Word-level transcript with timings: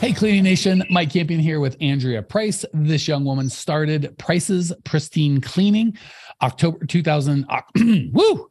Hey, 0.00 0.14
Cleaning 0.14 0.44
Nation, 0.44 0.82
Mike 0.88 1.10
Campion 1.10 1.40
here 1.40 1.60
with 1.60 1.76
Andrea 1.78 2.22
Price. 2.22 2.64
This 2.72 3.06
young 3.06 3.22
woman 3.22 3.50
started 3.50 4.16
Price's 4.16 4.72
Pristine 4.82 5.42
Cleaning 5.42 5.98
October 6.40 6.86
2000. 6.86 7.44
Uh, 7.46 7.60
woo! 8.10 8.48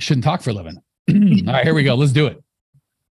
Shouldn't 0.00 0.24
talk 0.24 0.42
for 0.42 0.50
a 0.50 0.52
living. 0.52 0.82
All 1.46 1.54
right, 1.54 1.62
here 1.62 1.72
we 1.72 1.84
go. 1.84 1.94
Let's 1.94 2.10
do 2.10 2.26
it. 2.26 2.42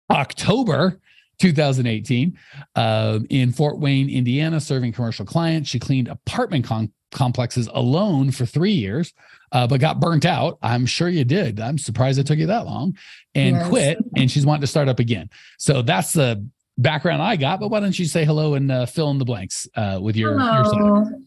October 0.10 1.02
2018 1.40 2.40
uh, 2.76 3.20
in 3.30 3.52
Fort 3.52 3.80
Wayne, 3.80 4.10
Indiana, 4.10 4.62
serving 4.62 4.94
commercial 4.94 5.26
clients. 5.26 5.70
She 5.70 5.78
cleaned 5.78 6.08
apartment 6.08 6.64
con- 6.64 6.94
complexes 7.12 7.68
alone 7.74 8.32
for 8.32 8.46
three 8.46 8.72
years, 8.72 9.14
uh, 9.52 9.68
but 9.68 9.82
got 9.82 10.00
burnt 10.00 10.24
out. 10.24 10.58
I'm 10.62 10.86
sure 10.86 11.10
you 11.10 11.26
did. 11.26 11.60
I'm 11.60 11.78
surprised 11.78 12.18
it 12.18 12.28
took 12.28 12.40
you 12.40 12.48
that 12.48 12.66
long 12.66 12.98
and 13.36 13.58
yes. 13.58 13.68
quit. 13.68 13.98
And 14.16 14.32
she's 14.32 14.46
wanting 14.46 14.62
to 14.62 14.68
start 14.68 14.88
up 14.88 15.00
again. 15.00 15.30
So 15.58 15.82
that's 15.82 16.14
the 16.14 16.48
background 16.78 17.22
I 17.22 17.36
got, 17.36 17.60
but 17.60 17.70
why 17.70 17.80
don't 17.80 17.98
you 17.98 18.06
say 18.06 18.26
hello 18.26 18.54
and 18.54 18.72
uh, 18.72 18.86
fill 18.86 19.10
in 19.12 19.18
the 19.18 19.26
blanks 19.26 19.68
uh, 19.76 20.00
with 20.02 20.16
your, 20.16 20.38
hello. 20.38 21.04
Your 21.06 21.20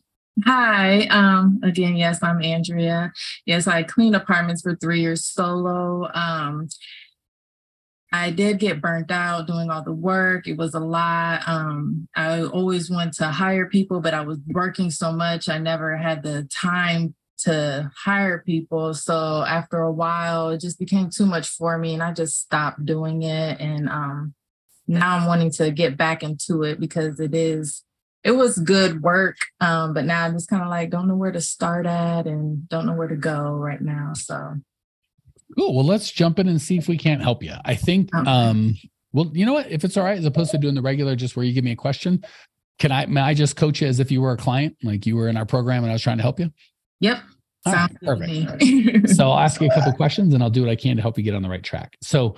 Hi. 0.45 1.07
Um, 1.07 1.61
again, 1.63 1.97
yes, 1.97 2.23
I'm 2.23 2.43
Andrea. 2.43 3.13
Yes, 3.47 3.67
I 3.67 3.83
cleaned 3.83 4.17
apartments 4.17 4.63
for 4.63 4.77
three 4.77 5.01
years 5.01 5.25
solo. 5.25 6.09
Um, 6.15 6.69
I 8.13 8.31
did 8.31 8.59
get 8.59 8.81
burnt 8.81 9.11
out 9.11 9.47
doing 9.47 9.71
all 9.71 9.83
the 9.83 9.93
work. 9.93 10.49
It 10.49 10.57
was 10.57 10.75
a 10.75 10.81
lot. 10.81 11.47
Um, 11.47 12.09
I 12.17 12.43
always 12.43 12.91
wanted 12.91 13.13
to 13.15 13.27
hire 13.27 13.67
people, 13.67 14.01
but 14.01 14.15
I 14.15 14.23
was 14.23 14.39
working 14.49 14.91
so 14.91 15.13
much, 15.13 15.49
I 15.49 15.59
never 15.59 15.97
had 15.97 16.23
the 16.23 16.49
time 16.53 17.15
to 17.39 17.91
hire 17.97 18.43
people. 18.45 18.95
So 18.95 19.45
after 19.47 19.79
a 19.79 19.93
while, 19.93 20.51
it 20.51 20.61
just 20.61 20.79
became 20.79 21.11
too 21.11 21.27
much 21.27 21.49
for 21.49 21.79
me, 21.79 21.95
and 21.95 22.03
I 22.03 22.13
just 22.13 22.41
stopped 22.41 22.85
doing 22.85 23.23
it. 23.23 23.61
And 23.61 23.89
um, 23.89 24.35
now 24.91 25.17
I'm 25.17 25.27
wanting 25.27 25.51
to 25.53 25.71
get 25.71 25.97
back 25.97 26.23
into 26.23 26.63
it 26.65 26.81
because 26.81 27.21
it 27.21 27.35
is 27.35 27.85
it 28.23 28.33
was 28.33 28.59
good 28.59 29.03
work 29.03 29.37
um, 29.61 29.95
but 29.95 30.05
now 30.05 30.25
i'm 30.25 30.33
just 30.33 30.51
kind 30.51 30.63
of 30.63 30.69
like 30.69 30.91
don't 30.91 31.09
know 31.09 31.17
where 31.17 31.33
to 31.33 31.41
start 31.41 31.87
at 31.87 32.27
and 32.27 32.69
don't 32.69 32.87
know 32.87 32.93
where 32.93 33.09
to 33.09 33.17
go 33.17 33.53
right 33.53 33.81
now 33.81 34.13
so. 34.15 34.55
Cool. 35.59 35.75
Well 35.75 35.85
let's 35.85 36.13
jump 36.13 36.39
in 36.39 36.47
and 36.47 36.63
see 36.63 36.79
if 36.79 36.87
we 36.87 36.97
can't 36.97 37.23
help 37.23 37.43
you 37.43 37.55
i 37.65 37.75
think 37.75 38.15
okay. 38.15 38.31
um 38.31 38.77
well 39.13 39.31
you 39.33 39.45
know 39.45 39.53
what? 39.53 39.71
If 39.71 39.85
it's 39.85 39.97
all 39.97 40.05
right 40.05 40.19
as 40.19 40.25
opposed 40.25 40.53
to 40.53 40.59
doing 40.59 40.75
the 40.75 40.83
regular 40.83 41.17
just 41.17 41.37
where 41.37 41.45
you 41.45 41.53
give 41.53 41.65
me 41.65 41.73
a 41.73 41.77
question 41.77 42.25
can 42.79 42.93
i 42.93 43.07
may 43.07 43.21
i 43.21 43.35
just 43.35 43.57
coach 43.57 43.81
you 43.81 43.89
as 43.89 44.01
if 44.01 44.11
you 44.11 44.21
were 44.21 44.33
a 44.33 44.37
client? 44.37 44.77
Like 44.83 45.07
you 45.07 45.17
were 45.17 45.29
in 45.29 45.37
our 45.37 45.47
program 45.47 45.83
and 45.83 45.91
i 45.91 45.95
was 45.95 46.03
trying 46.03 46.19
to 46.19 46.23
help 46.23 46.39
you? 46.39 46.53
Yep. 47.01 47.21
Right, 47.67 47.91
perfect. 48.03 49.11
so 49.11 49.31
I'll 49.31 49.39
ask 49.39 49.61
you 49.61 49.69
a 49.69 49.75
couple 49.75 49.93
questions 49.97 50.33
and 50.33 50.43
I'll 50.43 50.51
do 50.51 50.63
what 50.63 50.71
I 50.71 50.77
can 50.77 50.97
to 50.97 51.03
help 51.03 51.19
you 51.19 51.25
get 51.25 51.35
on 51.35 51.43
the 51.43 51.49
right 51.49 51.63
track. 51.63 51.97
So 52.03 52.37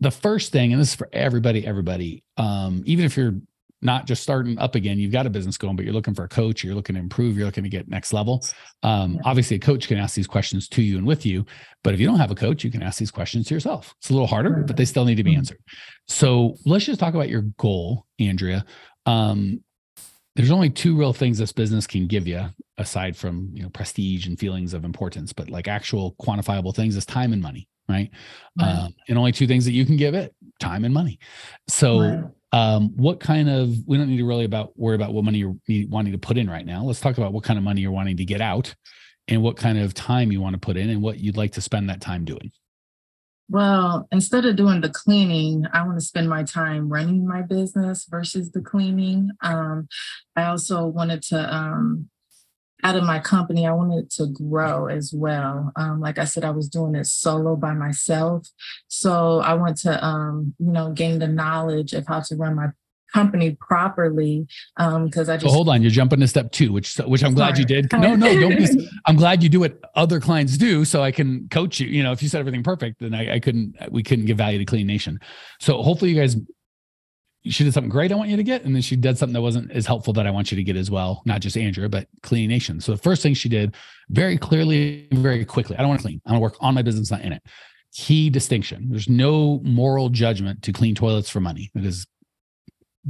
the 0.00 0.10
first 0.10 0.52
thing, 0.52 0.72
and 0.72 0.80
this 0.80 0.90
is 0.90 0.94
for 0.94 1.08
everybody, 1.12 1.66
everybody, 1.66 2.24
um, 2.36 2.82
even 2.86 3.04
if 3.04 3.16
you're 3.16 3.34
not 3.82 4.06
just 4.06 4.22
starting 4.22 4.58
up 4.58 4.74
again, 4.74 4.98
you've 4.98 5.12
got 5.12 5.26
a 5.26 5.30
business 5.30 5.58
going, 5.58 5.76
but 5.76 5.84
you're 5.84 5.94
looking 5.94 6.14
for 6.14 6.24
a 6.24 6.28
coach, 6.28 6.64
you're 6.64 6.74
looking 6.74 6.94
to 6.94 7.00
improve, 7.00 7.36
you're 7.36 7.44
looking 7.46 7.64
to 7.64 7.68
get 7.68 7.86
next 7.86 8.14
level. 8.14 8.44
Um, 8.82 9.20
obviously, 9.24 9.56
a 9.56 9.60
coach 9.60 9.88
can 9.88 9.98
ask 9.98 10.14
these 10.14 10.26
questions 10.26 10.68
to 10.70 10.82
you 10.82 10.96
and 10.96 11.06
with 11.06 11.26
you, 11.26 11.44
but 11.82 11.92
if 11.92 12.00
you 12.00 12.06
don't 12.06 12.18
have 12.18 12.30
a 12.30 12.34
coach, 12.34 12.64
you 12.64 12.70
can 12.70 12.82
ask 12.82 12.98
these 12.98 13.10
questions 13.10 13.46
to 13.48 13.54
yourself. 13.54 13.94
It's 13.98 14.08
a 14.08 14.14
little 14.14 14.26
harder, 14.26 14.64
but 14.66 14.76
they 14.76 14.86
still 14.86 15.04
need 15.04 15.16
to 15.16 15.22
be 15.22 15.32
mm-hmm. 15.32 15.38
answered. 15.38 15.60
So 16.08 16.56
let's 16.64 16.86
just 16.86 16.98
talk 16.98 17.14
about 17.14 17.28
your 17.28 17.42
goal, 17.42 18.06
Andrea. 18.18 18.64
Um, 19.04 19.62
there's 20.34 20.50
only 20.50 20.70
two 20.70 20.96
real 20.96 21.12
things 21.12 21.38
this 21.38 21.52
business 21.52 21.86
can 21.86 22.06
give 22.06 22.26
you 22.26 22.48
aside 22.78 23.16
from 23.16 23.50
you 23.52 23.62
know 23.62 23.68
prestige 23.68 24.26
and 24.26 24.38
feelings 24.38 24.74
of 24.74 24.84
importance 24.84 25.32
but 25.32 25.48
like 25.48 25.68
actual 25.68 26.16
quantifiable 26.20 26.74
things 26.74 26.96
is 26.96 27.06
time 27.06 27.32
and 27.32 27.40
money 27.40 27.68
right? 27.88 28.10
Um, 28.60 28.94
and 29.08 29.18
only 29.18 29.32
two 29.32 29.46
things 29.46 29.64
that 29.64 29.72
you 29.72 29.84
can 29.84 29.96
give 29.96 30.14
it: 30.14 30.34
time 30.60 30.84
and 30.84 30.94
money. 30.94 31.18
So, 31.68 32.32
um, 32.52 32.96
what 32.96 33.20
kind 33.20 33.48
of? 33.48 33.74
We 33.86 33.96
don't 33.96 34.08
need 34.08 34.18
to 34.18 34.26
really 34.26 34.44
about 34.44 34.78
worry 34.78 34.94
about 34.94 35.12
what 35.12 35.24
money 35.24 35.38
you're 35.38 35.56
wanting 35.88 36.12
to 36.12 36.18
put 36.18 36.38
in 36.38 36.48
right 36.48 36.66
now. 36.66 36.84
Let's 36.84 37.00
talk 37.00 37.18
about 37.18 37.32
what 37.32 37.44
kind 37.44 37.58
of 37.58 37.64
money 37.64 37.80
you're 37.80 37.92
wanting 37.92 38.16
to 38.18 38.24
get 38.24 38.40
out, 38.40 38.74
and 39.28 39.42
what 39.42 39.56
kind 39.56 39.78
of 39.78 39.94
time 39.94 40.32
you 40.32 40.40
want 40.40 40.54
to 40.54 40.60
put 40.60 40.76
in, 40.76 40.90
and 40.90 41.02
what 41.02 41.18
you'd 41.18 41.36
like 41.36 41.52
to 41.52 41.60
spend 41.60 41.90
that 41.90 42.00
time 42.00 42.24
doing. 42.24 42.52
Well, 43.50 44.08
instead 44.10 44.46
of 44.46 44.56
doing 44.56 44.80
the 44.80 44.88
cleaning, 44.88 45.66
I 45.72 45.84
want 45.84 45.98
to 45.98 46.04
spend 46.04 46.30
my 46.30 46.44
time 46.44 46.88
running 46.88 47.26
my 47.26 47.42
business 47.42 48.06
versus 48.08 48.50
the 48.50 48.62
cleaning. 48.62 49.30
Um, 49.42 49.88
I 50.34 50.44
also 50.44 50.86
wanted 50.86 51.22
to 51.24 51.54
um, 51.54 52.08
out 52.84 52.96
of 52.96 53.04
my 53.04 53.18
company, 53.18 53.66
I 53.66 53.72
wanted 53.72 54.10
to 54.12 54.26
grow 54.26 54.86
as 54.86 55.12
well. 55.12 55.72
Um, 55.74 56.00
like 56.00 56.18
I 56.18 56.26
said, 56.26 56.44
I 56.44 56.50
was 56.50 56.68
doing 56.68 56.94
it 56.94 57.06
solo 57.06 57.56
by 57.56 57.72
myself. 57.72 58.46
So 58.88 59.40
I 59.40 59.54
want 59.54 59.78
to, 59.78 60.04
um, 60.04 60.54
you 60.58 60.70
know, 60.70 60.92
gain 60.92 61.18
the 61.18 61.26
knowledge 61.26 61.94
of 61.94 62.06
how 62.06 62.20
to 62.20 62.36
run 62.36 62.54
my 62.54 62.68
company 63.14 63.56
properly 63.60 64.46
because 64.76 65.28
um, 65.28 65.34
I 65.34 65.36
just 65.36 65.42
so 65.42 65.50
hold 65.50 65.68
on 65.68 65.82
you're 65.82 65.90
jumping 65.92 66.18
to 66.18 66.26
step 66.26 66.50
two 66.50 66.72
which 66.72 66.96
which 66.96 67.22
I'm 67.22 67.32
glad 67.32 67.56
you 67.56 67.64
did 67.64 67.92
no 67.92 68.16
no 68.16 68.40
don't 68.40 68.58
be 68.58 68.66
I'm 69.06 69.14
glad 69.14 69.40
you 69.40 69.48
do 69.48 69.60
what 69.60 69.78
other 69.94 70.18
clients 70.18 70.58
do 70.58 70.84
so 70.84 71.00
I 71.00 71.12
can 71.12 71.48
coach 71.48 71.78
you 71.78 71.86
you 71.86 72.02
know 72.02 72.10
if 72.10 72.24
you 72.24 72.28
said 72.28 72.40
everything 72.40 72.64
perfect 72.64 72.98
then 72.98 73.14
I, 73.14 73.34
I 73.34 73.38
couldn't 73.38 73.76
we 73.92 74.02
couldn't 74.02 74.24
give 74.24 74.38
value 74.38 74.58
to 74.58 74.64
clean 74.64 74.88
nation 74.88 75.20
so 75.60 75.80
hopefully 75.80 76.10
you 76.10 76.20
guys 76.20 76.34
she 77.46 77.64
did 77.64 77.74
something 77.74 77.90
great 77.90 78.10
I 78.10 78.14
want 78.14 78.30
you 78.30 78.36
to 78.36 78.42
get, 78.42 78.64
and 78.64 78.74
then 78.74 78.82
she 78.82 78.96
did 78.96 79.18
something 79.18 79.34
that 79.34 79.42
wasn't 79.42 79.70
as 79.72 79.86
helpful 79.86 80.12
that 80.14 80.26
I 80.26 80.30
want 80.30 80.50
you 80.50 80.56
to 80.56 80.62
get 80.62 80.76
as 80.76 80.90
well. 80.90 81.22
Not 81.26 81.40
just 81.40 81.56
Andrea, 81.56 81.88
but 81.88 82.08
Clean 82.22 82.48
Nation. 82.48 82.80
So 82.80 82.92
the 82.92 82.98
first 82.98 83.22
thing 83.22 83.34
she 83.34 83.48
did 83.48 83.74
very 84.08 84.38
clearly, 84.38 85.08
very 85.12 85.44
quickly, 85.44 85.76
I 85.76 85.80
don't 85.80 85.88
want 85.88 86.00
to 86.00 86.06
clean. 86.06 86.22
I 86.26 86.30
want 86.32 86.38
to 86.38 86.42
work 86.42 86.56
on 86.60 86.74
my 86.74 86.82
business, 86.82 87.10
not 87.10 87.20
in 87.20 87.32
it. 87.32 87.42
Key 87.92 88.30
distinction. 88.30 88.88
There's 88.88 89.08
no 89.08 89.60
moral 89.62 90.08
judgment 90.08 90.62
to 90.62 90.72
clean 90.72 90.94
toilets 90.94 91.28
for 91.28 91.40
money. 91.40 91.70
It 91.74 91.84
is 91.84 92.06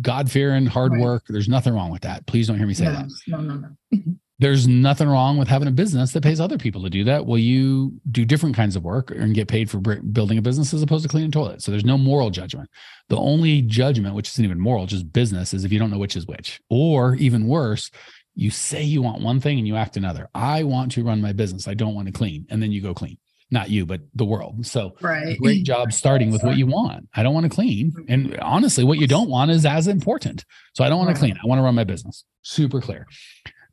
God 0.00 0.30
fearing, 0.30 0.66
hard 0.66 0.92
right. 0.92 1.00
work. 1.00 1.24
There's 1.28 1.48
nothing 1.48 1.72
wrong 1.72 1.90
with 1.90 2.02
that. 2.02 2.26
Please 2.26 2.48
don't 2.48 2.58
hear 2.58 2.66
me 2.66 2.74
say 2.74 2.84
no, 2.84 2.92
that. 2.92 3.08
No, 3.28 3.40
no, 3.40 3.54
no. 3.92 4.14
there's 4.40 4.66
nothing 4.66 5.08
wrong 5.08 5.38
with 5.38 5.46
having 5.46 5.68
a 5.68 5.72
business 5.72 6.12
that 6.12 6.22
pays 6.22 6.40
other 6.40 6.58
people 6.58 6.82
to 6.82 6.90
do 6.90 7.04
that. 7.04 7.24
Well, 7.24 7.38
you 7.38 7.92
do 8.10 8.24
different 8.24 8.56
kinds 8.56 8.74
of 8.74 8.82
work 8.82 9.12
and 9.12 9.34
get 9.34 9.46
paid 9.46 9.70
for 9.70 9.78
building 9.78 10.38
a 10.38 10.42
business 10.42 10.74
as 10.74 10.82
opposed 10.82 11.04
to 11.04 11.08
cleaning 11.08 11.30
toilets. 11.30 11.64
So 11.64 11.70
there's 11.70 11.84
no 11.84 11.96
moral 11.96 12.30
judgment. 12.30 12.68
The 13.08 13.16
only 13.16 13.62
judgment, 13.62 14.14
which 14.14 14.28
isn't 14.30 14.44
even 14.44 14.58
moral, 14.58 14.86
just 14.86 15.12
business, 15.12 15.54
is 15.54 15.64
if 15.64 15.70
you 15.70 15.78
don't 15.78 15.90
know 15.90 15.98
which 15.98 16.16
is 16.16 16.26
which. 16.26 16.60
Or 16.68 17.14
even 17.16 17.46
worse, 17.46 17.92
you 18.34 18.50
say 18.50 18.82
you 18.82 19.02
want 19.02 19.22
one 19.22 19.40
thing 19.40 19.58
and 19.58 19.68
you 19.68 19.76
act 19.76 19.96
another. 19.96 20.28
I 20.34 20.64
want 20.64 20.90
to 20.92 21.04
run 21.04 21.20
my 21.20 21.32
business. 21.32 21.68
I 21.68 21.74
don't 21.74 21.94
want 21.94 22.08
to 22.08 22.12
clean. 22.12 22.46
And 22.50 22.60
then 22.60 22.72
you 22.72 22.80
go 22.80 22.92
clean. 22.92 23.18
Not 23.52 23.70
you, 23.70 23.86
but 23.86 24.00
the 24.16 24.24
world. 24.24 24.66
So 24.66 24.96
right. 25.00 25.38
great 25.38 25.64
job 25.64 25.92
starting 25.92 26.32
with 26.32 26.42
what 26.42 26.56
you 26.56 26.66
want. 26.66 27.08
I 27.14 27.22
don't 27.22 27.34
want 27.34 27.44
to 27.44 27.54
clean. 27.54 27.92
And 28.08 28.36
honestly, 28.40 28.82
what 28.82 28.98
you 28.98 29.06
don't 29.06 29.28
want 29.28 29.52
is 29.52 29.64
as 29.64 29.86
important. 29.86 30.44
So 30.72 30.82
I 30.82 30.88
don't 30.88 30.98
want 30.98 31.14
to 31.14 31.20
clean. 31.20 31.38
I 31.40 31.46
want 31.46 31.60
to 31.60 31.62
run 31.62 31.76
my 31.76 31.84
business. 31.84 32.24
Super 32.42 32.80
clear 32.80 33.06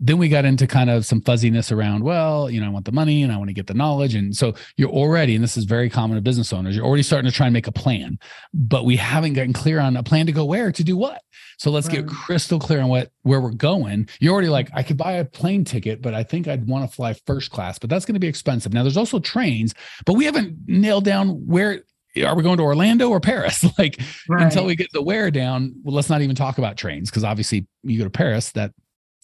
then 0.04 0.18
we 0.18 0.28
got 0.28 0.44
into 0.44 0.66
kind 0.66 0.90
of 0.90 1.06
some 1.06 1.22
fuzziness 1.22 1.72
around 1.72 2.04
well 2.04 2.50
you 2.50 2.60
know 2.60 2.66
i 2.66 2.70
want 2.70 2.86
the 2.86 2.92
money 2.92 3.22
and 3.24 3.32
i 3.32 3.38
want 3.38 3.48
to 3.48 3.54
get 3.54 3.68
the 3.68 3.74
knowledge 3.74 4.16
and 4.16 4.36
so 4.36 4.54
you're 4.76 4.90
already 4.90 5.36
and 5.36 5.44
this 5.44 5.56
is 5.56 5.64
very 5.64 5.90
common 5.90 6.16
to 6.16 6.22
business 6.22 6.52
owners 6.52 6.76
you're 6.76 6.86
already 6.86 7.04
starting 7.04 7.30
to 7.30 7.36
try 7.36 7.46
and 7.46 7.54
make 7.54 7.68
a 7.68 7.72
plan 7.72 8.18
but 8.54 8.84
we 8.84 8.98
haven't 8.98 9.34
gotten 9.34 9.54
clear 9.54 9.80
on 9.80 9.96
a 9.96 10.04
plan 10.04 10.26
to 10.26 10.32
go 10.32 10.44
where 10.44 10.72
to 10.72 10.84
do 10.84 10.98
what 10.98 11.22
so 11.58 11.70
let's 11.70 11.88
right. 11.88 11.98
get 11.98 12.08
crystal 12.08 12.60
clear 12.60 12.82
on 12.82 12.90
what 12.90 13.12
where 13.22 13.40
we're 13.40 13.52
going 13.52 14.10
you're 14.20 14.34
already 14.34 14.50
like 14.50 14.70
i 14.74 14.84
could 14.84 14.98
buy 14.98 15.14
a 15.14 15.26
plane 15.26 15.64
ticket 15.64 16.02
but 16.02 16.14
i 16.14 16.24
think 16.24 16.48
i'd 16.48 16.68
want 16.68 16.90
to 16.90 16.94
fly 16.94 17.14
first 17.26 17.52
class 17.52 17.78
but 17.78 17.90
that's 17.90 18.06
going 18.06 18.16
to 18.16 18.20
be 18.20 18.28
expensive 18.28 18.74
now 18.74 18.82
there's 18.82 18.98
also 18.98 19.20
trains 19.20 19.74
but 20.06 20.14
we 20.14 20.26
haven't 20.26 20.58
nailed 20.68 21.06
down 21.06 21.30
where 21.46 21.84
are 22.26 22.36
we 22.36 22.44
going 22.44 22.58
to 22.58 22.64
Orlando 22.64 23.10
or 23.10 23.22
Paris? 23.22 23.64
like 23.78 23.98
right. 24.28 24.44
until 24.44 24.66
we 24.66 24.76
get 24.76 24.92
the 24.92 25.02
where 25.02 25.32
down, 25.32 25.74
well, 25.82 25.96
let's 25.96 26.10
not 26.10 26.22
even 26.22 26.36
talk 26.36 26.58
about 26.58 26.76
trains 26.76 27.10
because 27.10 27.24
obviously 27.24 27.66
you 27.84 27.98
go 27.98 28.04
to 28.04 28.10
Paris, 28.10 28.52
that 28.52 28.74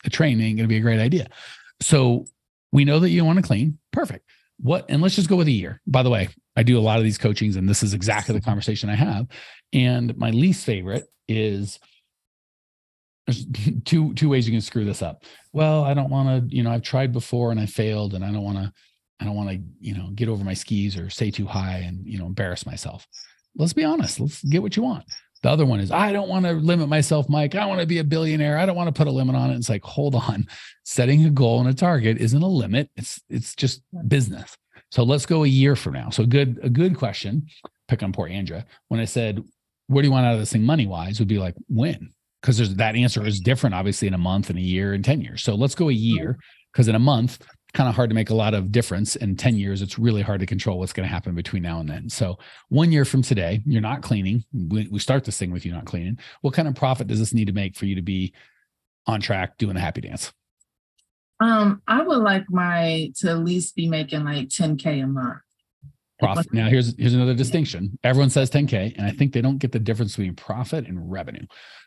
a 0.05 0.09
train 0.09 0.39
ain't 0.41 0.57
going 0.57 0.67
to 0.67 0.73
be 0.73 0.77
a 0.77 0.81
great 0.81 0.99
idea. 0.99 1.27
So 1.81 2.25
we 2.71 2.85
know 2.85 2.99
that 2.99 3.09
you 3.09 3.23
want 3.25 3.37
to 3.37 3.43
clean. 3.43 3.77
Perfect. 3.91 4.29
What, 4.59 4.85
and 4.89 5.01
let's 5.01 5.15
just 5.15 5.29
go 5.29 5.35
with 5.35 5.47
a 5.47 5.51
year. 5.51 5.81
By 5.85 6.03
the 6.03 6.09
way, 6.09 6.29
I 6.55 6.63
do 6.63 6.77
a 6.77 6.81
lot 6.81 6.97
of 6.97 7.03
these 7.03 7.17
coachings 7.17 7.55
and 7.55 7.69
this 7.69 7.83
is 7.83 7.93
exactly 7.93 8.33
the 8.33 8.41
conversation 8.41 8.89
I 8.89 8.95
have. 8.95 9.27
And 9.73 10.17
my 10.17 10.31
least 10.31 10.65
favorite 10.65 11.05
is 11.27 11.79
there's 13.27 13.45
two, 13.85 14.13
two 14.13 14.29
ways 14.29 14.47
you 14.47 14.53
can 14.53 14.61
screw 14.61 14.85
this 14.85 15.01
up. 15.01 15.23
Well, 15.53 15.83
I 15.83 15.93
don't 15.93 16.09
want 16.09 16.49
to, 16.49 16.55
you 16.55 16.63
know, 16.63 16.71
I've 16.71 16.81
tried 16.81 17.11
before 17.13 17.51
and 17.51 17.59
I 17.59 17.65
failed 17.65 18.13
and 18.13 18.25
I 18.25 18.31
don't 18.31 18.43
want 18.43 18.57
to, 18.57 18.73
I 19.19 19.25
don't 19.25 19.35
want 19.35 19.49
to, 19.49 19.59
you 19.79 19.95
know, 19.95 20.09
get 20.15 20.29
over 20.29 20.43
my 20.43 20.53
skis 20.53 20.97
or 20.97 21.09
stay 21.09 21.31
too 21.31 21.45
high 21.45 21.79
and, 21.79 22.05
you 22.05 22.17
know, 22.17 22.25
embarrass 22.25 22.65
myself. 22.65 23.07
Let's 23.55 23.73
be 23.73 23.83
honest. 23.83 24.19
Let's 24.19 24.43
get 24.43 24.61
what 24.61 24.77
you 24.77 24.83
want. 24.83 25.05
The 25.43 25.49
other 25.49 25.65
one 25.65 25.79
is, 25.79 25.91
I 25.91 26.11
don't 26.11 26.29
want 26.29 26.45
to 26.45 26.53
limit 26.53 26.89
myself, 26.89 27.29
Mike. 27.29 27.55
I 27.55 27.65
want 27.65 27.79
to 27.79 27.85
be 27.85 27.99
a 27.99 28.03
billionaire. 28.03 28.57
I 28.57 28.65
don't 28.65 28.75
want 28.75 28.87
to 28.87 28.97
put 28.97 29.07
a 29.07 29.11
limit 29.11 29.35
on 29.35 29.51
it. 29.51 29.55
It's 29.55 29.69
like, 29.69 29.83
hold 29.83 30.15
on. 30.15 30.47
Setting 30.83 31.25
a 31.25 31.29
goal 31.29 31.59
and 31.59 31.69
a 31.69 31.73
target 31.73 32.17
isn't 32.17 32.41
a 32.41 32.47
limit. 32.47 32.89
It's 32.95 33.21
it's 33.29 33.55
just 33.55 33.81
business. 34.07 34.57
So 34.89 35.03
let's 35.03 35.25
go 35.25 35.43
a 35.43 35.47
year 35.47 35.75
from 35.75 35.93
now. 35.93 36.09
So 36.09 36.25
good, 36.25 36.59
a 36.63 36.69
good 36.69 36.97
question. 36.97 37.47
Pick 37.87 38.03
on 38.03 38.13
poor 38.13 38.27
Andrea. 38.27 38.65
When 38.87 38.99
I 38.99 39.05
said, 39.05 39.43
where 39.87 40.01
do 40.01 40.07
you 40.07 40.11
want 40.11 40.25
out 40.25 40.33
of 40.33 40.39
this 40.39 40.51
thing 40.51 40.63
money 40.63 40.87
wise? 40.87 41.19
Would 41.19 41.27
be 41.27 41.39
like 41.39 41.55
when? 41.67 42.11
Because 42.41 42.57
there's 42.57 42.75
that 42.75 42.95
answer 42.95 43.25
is 43.25 43.39
different, 43.39 43.75
obviously, 43.75 44.07
in 44.07 44.13
a 44.13 44.17
month 44.17 44.49
and 44.49 44.59
a 44.59 44.61
year 44.61 44.93
and 44.93 45.03
10 45.03 45.21
years. 45.21 45.43
So 45.43 45.55
let's 45.55 45.75
go 45.75 45.89
a 45.89 45.93
year. 45.93 46.37
Because 46.71 46.87
in 46.87 46.95
a 46.95 46.99
month, 46.99 47.45
kind 47.73 47.89
of 47.89 47.95
hard 47.95 48.09
to 48.09 48.15
make 48.15 48.29
a 48.29 48.35
lot 48.35 48.53
of 48.53 48.71
difference. 48.71 49.15
In 49.15 49.35
10 49.35 49.57
years, 49.57 49.81
it's 49.81 49.99
really 49.99 50.21
hard 50.21 50.39
to 50.39 50.45
control 50.45 50.79
what's 50.79 50.93
going 50.93 51.07
to 51.07 51.13
happen 51.13 51.35
between 51.35 51.63
now 51.63 51.79
and 51.79 51.89
then. 51.89 52.09
So, 52.09 52.37
one 52.69 52.91
year 52.91 53.05
from 53.05 53.21
today, 53.21 53.61
you're 53.65 53.81
not 53.81 54.01
cleaning. 54.01 54.43
We, 54.53 54.87
we 54.89 54.99
start 54.99 55.25
this 55.25 55.37
thing 55.37 55.51
with 55.51 55.65
you 55.65 55.71
not 55.71 55.85
cleaning. 55.85 56.19
What 56.41 56.53
kind 56.53 56.67
of 56.67 56.75
profit 56.75 57.07
does 57.07 57.19
this 57.19 57.33
need 57.33 57.45
to 57.45 57.53
make 57.53 57.75
for 57.75 57.85
you 57.85 57.95
to 57.95 58.01
be 58.01 58.33
on 59.05 59.21
track 59.21 59.57
doing 59.57 59.75
the 59.75 59.81
happy 59.81 60.01
dance? 60.01 60.31
Um, 61.39 61.81
I 61.87 62.01
would 62.01 62.17
like 62.17 62.45
my 62.49 63.11
to 63.17 63.29
at 63.29 63.39
least 63.39 63.75
be 63.75 63.87
making 63.87 64.23
like 64.23 64.49
10K 64.49 65.03
a 65.03 65.07
month. 65.07 65.37
Profit. 66.19 66.51
Now, 66.51 66.67
here's 66.67 66.97
here's 66.97 67.13
another 67.13 67.35
distinction. 67.35 67.99
Everyone 68.03 68.31
says 68.31 68.49
10K, 68.49 68.97
and 68.97 69.05
I 69.05 69.11
think 69.11 69.33
they 69.33 69.41
don't 69.41 69.59
get 69.59 69.71
the 69.71 69.79
difference 69.79 70.15
between 70.15 70.35
profit 70.35 70.87
and 70.87 71.11
revenue. 71.11 71.45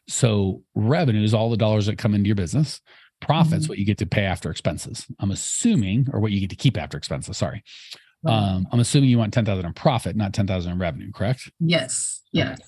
So, 0.09 0.62
revenue 0.77 1.25
is 1.25 1.35
all 1.35 1.50
the 1.50 1.56
dollars 1.56 1.87
that 1.87 1.99
come 1.99 2.15
into 2.15 2.29
your 2.29 2.37
business. 2.37 2.81
Profits, 3.20 3.64
mm-hmm. 3.64 3.70
what 3.70 3.78
you 3.78 3.84
get 3.84 3.99
to 3.99 4.06
pay 4.06 4.25
after 4.25 4.50
expenses. 4.50 5.06
I'm 5.19 5.31
assuming, 5.31 6.08
or 6.12 6.20
what 6.20 6.32
you 6.32 6.40
get 6.40 6.50
to 6.50 6.56
keep 6.56 6.78
after 6.78 6.96
expenses. 6.96 7.37
Sorry. 7.37 7.62
Um, 8.26 8.67
I'm 8.70 8.81
assuming 8.81 9.08
you 9.08 9.19
want 9.19 9.32
10,000 9.32 9.64
in 9.64 9.72
profit, 9.72 10.14
not 10.14 10.34
10,000 10.34 10.72
in 10.72 10.78
revenue, 10.78 11.11
correct? 11.12 11.50
Yes. 11.58 12.20
Yes. 12.32 12.52
Okay. 12.52 12.62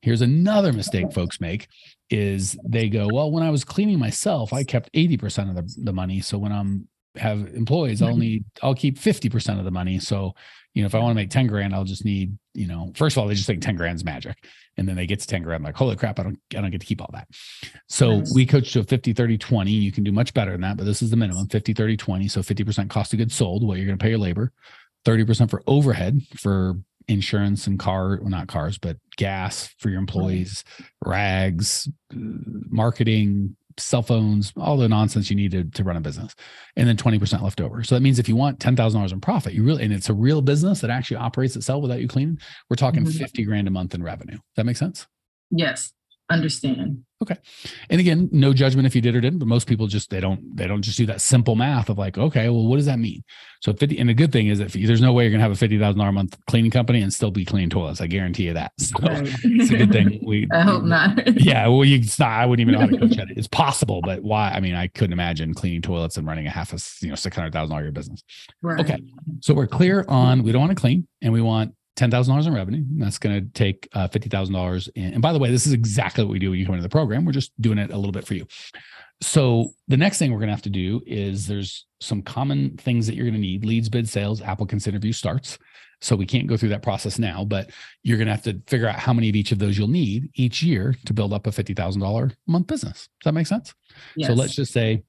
Here's 0.00 0.22
another 0.22 0.72
mistake 0.72 1.12
folks 1.12 1.40
make 1.40 1.68
is 2.10 2.58
they 2.64 2.88
go, 2.88 3.08
well, 3.10 3.30
when 3.30 3.42
I 3.42 3.50
was 3.50 3.64
cleaning 3.64 3.98
myself, 3.98 4.52
I 4.52 4.62
kept 4.62 4.92
80% 4.92 5.50
of 5.50 5.56
the, 5.56 5.74
the 5.82 5.92
money. 5.92 6.20
So 6.20 6.38
when 6.38 6.52
I'm 6.52 6.88
have 7.16 7.54
employees, 7.54 8.02
I'll 8.02 8.10
mm-hmm. 8.10 8.20
need, 8.20 8.44
I'll 8.62 8.74
keep 8.74 8.98
50% 8.98 9.58
of 9.58 9.64
the 9.64 9.70
money. 9.70 9.98
So, 9.98 10.34
you 10.74 10.82
know, 10.82 10.86
if 10.86 10.94
I 10.94 10.98
want 10.98 11.12
to 11.12 11.14
make 11.14 11.30
10 11.30 11.46
grand, 11.46 11.74
I'll 11.74 11.84
just 11.84 12.04
need, 12.04 12.36
you 12.52 12.66
know, 12.66 12.92
first 12.96 13.16
of 13.16 13.20
all, 13.20 13.28
they 13.28 13.34
just 13.34 13.46
think 13.46 13.62
10 13.62 13.76
grand's 13.76 14.04
magic. 14.04 14.44
And 14.76 14.88
then 14.88 14.96
they 14.96 15.06
get 15.06 15.20
to 15.20 15.26
10 15.26 15.42
grand, 15.42 15.62
like, 15.62 15.76
holy 15.76 15.94
crap, 15.94 16.18
I 16.18 16.24
don't, 16.24 16.38
I 16.56 16.60
don't 16.60 16.70
get 16.70 16.80
to 16.80 16.86
keep 16.86 17.00
all 17.00 17.10
that. 17.12 17.28
So 17.88 18.18
nice. 18.18 18.34
we 18.34 18.44
coach 18.44 18.72
to 18.72 18.80
a 18.80 18.84
50, 18.84 19.12
30, 19.12 19.38
20. 19.38 19.70
You 19.70 19.92
can 19.92 20.02
do 20.02 20.10
much 20.10 20.34
better 20.34 20.50
than 20.50 20.62
that, 20.62 20.76
but 20.76 20.84
this 20.84 21.00
is 21.00 21.10
the 21.10 21.16
minimum 21.16 21.46
50, 21.46 21.74
30, 21.74 21.96
20. 21.96 22.28
So 22.28 22.40
50% 22.40 22.90
cost 22.90 23.12
of 23.12 23.20
goods 23.20 23.34
sold, 23.34 23.64
what 23.64 23.76
you're 23.76 23.86
going 23.86 23.98
to 23.98 24.02
pay 24.02 24.10
your 24.10 24.18
labor, 24.18 24.52
30% 25.04 25.48
for 25.48 25.62
overhead 25.68 26.20
for 26.36 26.76
insurance 27.08 27.66
and 27.66 27.78
car, 27.78 28.18
well, 28.20 28.30
not 28.30 28.48
cars, 28.48 28.78
but 28.78 28.96
gas 29.16 29.72
for 29.78 29.90
your 29.90 29.98
employees, 29.98 30.64
rags, 31.04 31.88
uh, 32.12 32.16
marketing, 32.16 33.56
cell 33.78 34.02
phones, 34.02 34.52
all 34.56 34.76
the 34.76 34.88
nonsense 34.88 35.30
you 35.30 35.36
need 35.36 35.50
to, 35.52 35.64
to 35.64 35.84
run 35.84 35.96
a 35.96 36.00
business, 36.00 36.34
and 36.76 36.88
then 36.88 36.96
20% 36.96 37.42
left 37.42 37.60
over. 37.60 37.82
So 37.82 37.94
that 37.94 38.00
means 38.00 38.18
if 38.18 38.28
you 38.28 38.36
want 38.36 38.58
$10,000 38.58 39.12
in 39.12 39.20
profit, 39.20 39.52
you 39.52 39.62
really, 39.62 39.84
and 39.84 39.92
it's 39.92 40.08
a 40.08 40.14
real 40.14 40.42
business 40.42 40.80
that 40.80 40.90
actually 40.90 41.18
operates 41.18 41.56
itself 41.56 41.82
without 41.82 42.00
you 42.00 42.08
cleaning, 42.08 42.38
we're 42.68 42.76
talking 42.76 43.04
mm-hmm. 43.04 43.18
50 43.18 43.44
grand 43.44 43.68
a 43.68 43.70
month 43.70 43.94
in 43.94 44.02
revenue. 44.02 44.38
That 44.56 44.66
make 44.66 44.76
sense? 44.76 45.06
Yes 45.50 45.92
understand. 46.30 47.04
Okay. 47.24 47.40
And 47.88 48.00
again, 48.00 48.28
no 48.32 48.52
judgment 48.52 48.86
if 48.86 48.94
you 48.94 49.00
did 49.00 49.16
or 49.16 49.20
didn't, 49.22 49.38
but 49.38 49.48
most 49.48 49.66
people 49.66 49.86
just 49.86 50.10
they 50.10 50.20
don't 50.20 50.54
they 50.54 50.66
don't 50.66 50.82
just 50.82 50.98
do 50.98 51.06
that 51.06 51.22
simple 51.22 51.56
math 51.56 51.88
of 51.88 51.96
like, 51.96 52.18
okay, 52.18 52.50
well, 52.50 52.66
what 52.66 52.76
does 52.76 52.84
that 52.84 52.98
mean? 52.98 53.24
So 53.62 53.72
50 53.72 53.98
and 53.98 54.10
the 54.10 54.14
good 54.14 54.30
thing 54.30 54.48
is 54.48 54.60
if 54.60 54.74
there's 54.74 55.00
no 55.00 55.14
way 55.14 55.24
you're 55.24 55.30
gonna 55.30 55.42
have 55.42 55.50
a 55.50 55.56
fifty 55.56 55.78
thousand 55.78 55.98
dollar 55.98 56.10
a 56.10 56.12
month 56.12 56.36
cleaning 56.50 56.70
company 56.70 57.00
and 57.00 57.12
still 57.12 57.30
be 57.30 57.46
cleaning 57.46 57.70
toilets. 57.70 58.02
I 58.02 58.06
guarantee 58.06 58.44
you 58.44 58.54
that. 58.54 58.72
So 58.84 58.98
right. 59.00 59.26
it's 59.42 59.70
a 59.70 59.76
good 59.78 59.92
thing. 59.92 60.20
We 60.22 60.46
I 60.52 60.60
hope 60.60 60.82
not. 60.82 61.18
yeah, 61.42 61.66
well, 61.68 61.84
you 61.84 61.96
it's 61.96 62.18
not, 62.18 62.28
I 62.28 62.44
wouldn't 62.44 62.68
even 62.68 62.78
know 62.78 62.86
how 62.86 62.92
to 62.92 62.98
coach 62.98 63.18
at 63.18 63.30
it. 63.30 63.38
It's 63.38 63.48
possible, 63.48 64.02
but 64.02 64.22
why? 64.22 64.50
I 64.50 64.60
mean, 64.60 64.74
I 64.74 64.88
couldn't 64.88 65.14
imagine 65.14 65.54
cleaning 65.54 65.80
toilets 65.80 66.18
and 66.18 66.26
running 66.26 66.46
a 66.46 66.50
half 66.50 66.74
a 66.74 66.78
you 67.00 67.08
know 67.08 67.14
six 67.14 67.34
hundred 67.34 67.54
thousand 67.54 67.74
dollar 67.74 67.90
business. 67.92 68.22
Right. 68.60 68.78
Okay. 68.80 69.02
So 69.40 69.54
we're 69.54 69.66
clear 69.66 70.04
on 70.06 70.42
we 70.42 70.52
don't 70.52 70.60
want 70.60 70.76
to 70.76 70.80
clean 70.80 71.08
and 71.22 71.32
we 71.32 71.40
want 71.40 71.74
$10,000 71.96 72.46
in 72.46 72.54
revenue. 72.54 72.84
That's 72.96 73.18
going 73.18 73.40
to 73.40 73.52
take 73.52 73.88
uh, 73.92 74.08
$50,000. 74.08 74.88
And 74.96 75.22
by 75.22 75.32
the 75.32 75.38
way, 75.38 75.50
this 75.50 75.66
is 75.66 75.72
exactly 75.72 76.24
what 76.24 76.32
we 76.32 76.38
do 76.38 76.50
when 76.50 76.58
you 76.58 76.66
come 76.66 76.74
into 76.74 76.82
the 76.82 76.88
program. 76.88 77.24
We're 77.24 77.32
just 77.32 77.52
doing 77.60 77.78
it 77.78 77.90
a 77.90 77.96
little 77.96 78.12
bit 78.12 78.26
for 78.26 78.34
you. 78.34 78.46
So 79.20 79.70
the 79.86 79.96
next 79.96 80.18
thing 80.18 80.32
we're 80.32 80.38
going 80.38 80.48
to 80.48 80.54
have 80.54 80.62
to 80.62 80.70
do 80.70 81.00
is 81.06 81.46
there's 81.46 81.86
some 82.00 82.20
common 82.22 82.76
things 82.76 83.06
that 83.06 83.14
you're 83.14 83.24
going 83.24 83.34
to 83.34 83.40
need 83.40 83.64
leads, 83.64 83.88
bid, 83.88 84.08
sales, 84.08 84.42
applicants, 84.42 84.86
interview 84.86 85.12
starts. 85.12 85.58
So 86.00 86.16
we 86.16 86.26
can't 86.26 86.46
go 86.46 86.56
through 86.56 86.68
that 86.70 86.82
process 86.82 87.18
now, 87.18 87.44
but 87.44 87.70
you're 88.02 88.18
going 88.18 88.26
to 88.26 88.34
have 88.34 88.42
to 88.42 88.60
figure 88.66 88.88
out 88.88 88.98
how 88.98 89.12
many 89.12 89.28
of 89.28 89.36
each 89.36 89.52
of 89.52 89.58
those 89.58 89.78
you'll 89.78 89.88
need 89.88 90.28
each 90.34 90.62
year 90.62 90.94
to 91.06 91.14
build 91.14 91.32
up 91.32 91.46
a 91.46 91.50
$50,000 91.50 92.32
a 92.32 92.50
month 92.50 92.66
business. 92.66 93.08
Does 93.20 93.24
that 93.24 93.32
make 93.32 93.46
sense? 93.46 93.72
Yes. 94.16 94.28
So 94.28 94.34
let's 94.34 94.54
just 94.54 94.72
say 94.72 95.02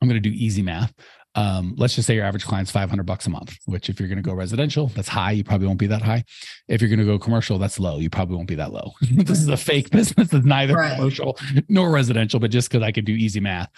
I'm 0.00 0.08
going 0.08 0.20
to 0.20 0.28
do 0.28 0.34
easy 0.34 0.62
math 0.62 0.92
um, 1.34 1.74
let's 1.76 1.94
just 1.94 2.06
say 2.06 2.14
your 2.14 2.24
average 2.24 2.44
client's 2.44 2.70
500 2.70 3.04
bucks 3.04 3.26
a 3.26 3.30
month, 3.30 3.56
which 3.66 3.88
if 3.88 4.00
you're 4.00 4.08
going 4.08 4.16
to 4.16 4.22
go 4.22 4.34
residential, 4.34 4.88
that's 4.88 5.08
high. 5.08 5.32
You 5.32 5.44
probably 5.44 5.66
won't 5.66 5.78
be 5.78 5.86
that 5.88 6.02
high. 6.02 6.24
If 6.68 6.80
you're 6.80 6.88
going 6.88 6.98
to 6.98 7.04
go 7.04 7.18
commercial, 7.18 7.58
that's 7.58 7.78
low. 7.78 7.98
You 7.98 8.10
probably 8.10 8.36
won't 8.36 8.48
be 8.48 8.56
that 8.56 8.72
low. 8.72 8.92
this 9.00 9.38
is 9.38 9.48
a 9.48 9.56
fake 9.56 9.90
business. 9.92 10.32
It's 10.32 10.44
neither 10.44 10.74
right. 10.74 10.96
commercial 10.96 11.38
nor 11.68 11.90
residential, 11.90 12.40
but 12.40 12.50
just 12.50 12.70
because 12.70 12.82
I 12.82 12.92
could 12.92 13.04
do 13.04 13.12
easy 13.12 13.40
math, 13.40 13.70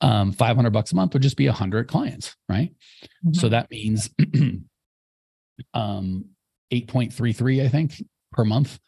um, 0.00 0.32
500 0.32 0.70
bucks 0.70 0.92
a 0.92 0.96
month 0.96 1.12
would 1.12 1.22
just 1.22 1.36
be 1.36 1.46
100 1.46 1.88
clients, 1.88 2.36
right? 2.48 2.72
Mm-hmm. 3.04 3.34
So 3.34 3.48
that 3.48 3.70
means 3.70 4.10
um, 5.74 6.24
8.33, 6.72 7.64
I 7.64 7.68
think, 7.68 8.02
per 8.32 8.44
month. 8.44 8.78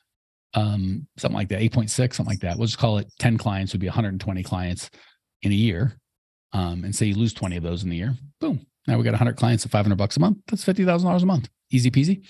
Um, 0.55 1.07
something 1.19 1.37
like 1.37 1.49
that, 1.51 1.61
8.6, 1.61 2.15
something 2.15 2.25
like 2.25 2.41
that. 2.41 2.57
We'll 2.57 2.67
just 2.67 2.79
call 2.79 2.99
it 2.99 3.13
10 3.19 3.37
clients 3.37 3.73
would 3.73 3.81
be 3.81 3.89
120 3.89 4.43
clients 4.43 4.91
in 5.43 5.53
a 5.53 5.55
year 5.55 5.99
um, 6.57 6.85
and 6.85 6.95
say 6.95 7.07
you 7.07 7.15
lose 7.15 7.35
20 7.35 7.59
of 7.59 7.63
those 7.63 7.83
in 7.83 7.91
the 7.91 7.97
year, 7.97 8.15
boom. 8.41 8.67
Now 8.87 8.97
we 8.97 9.05
got 9.05 9.11
100 9.11 9.37
clients 9.37 9.67
at 9.67 9.71
500 9.71 9.97
bucks 9.97 10.17
a 10.17 10.21
month. 10.21 10.39
That's 10.47 10.65
$50,000 10.65 11.23
a 11.23 11.27
month. 11.27 11.51
Easy 11.71 11.91
peasy. 11.91 12.27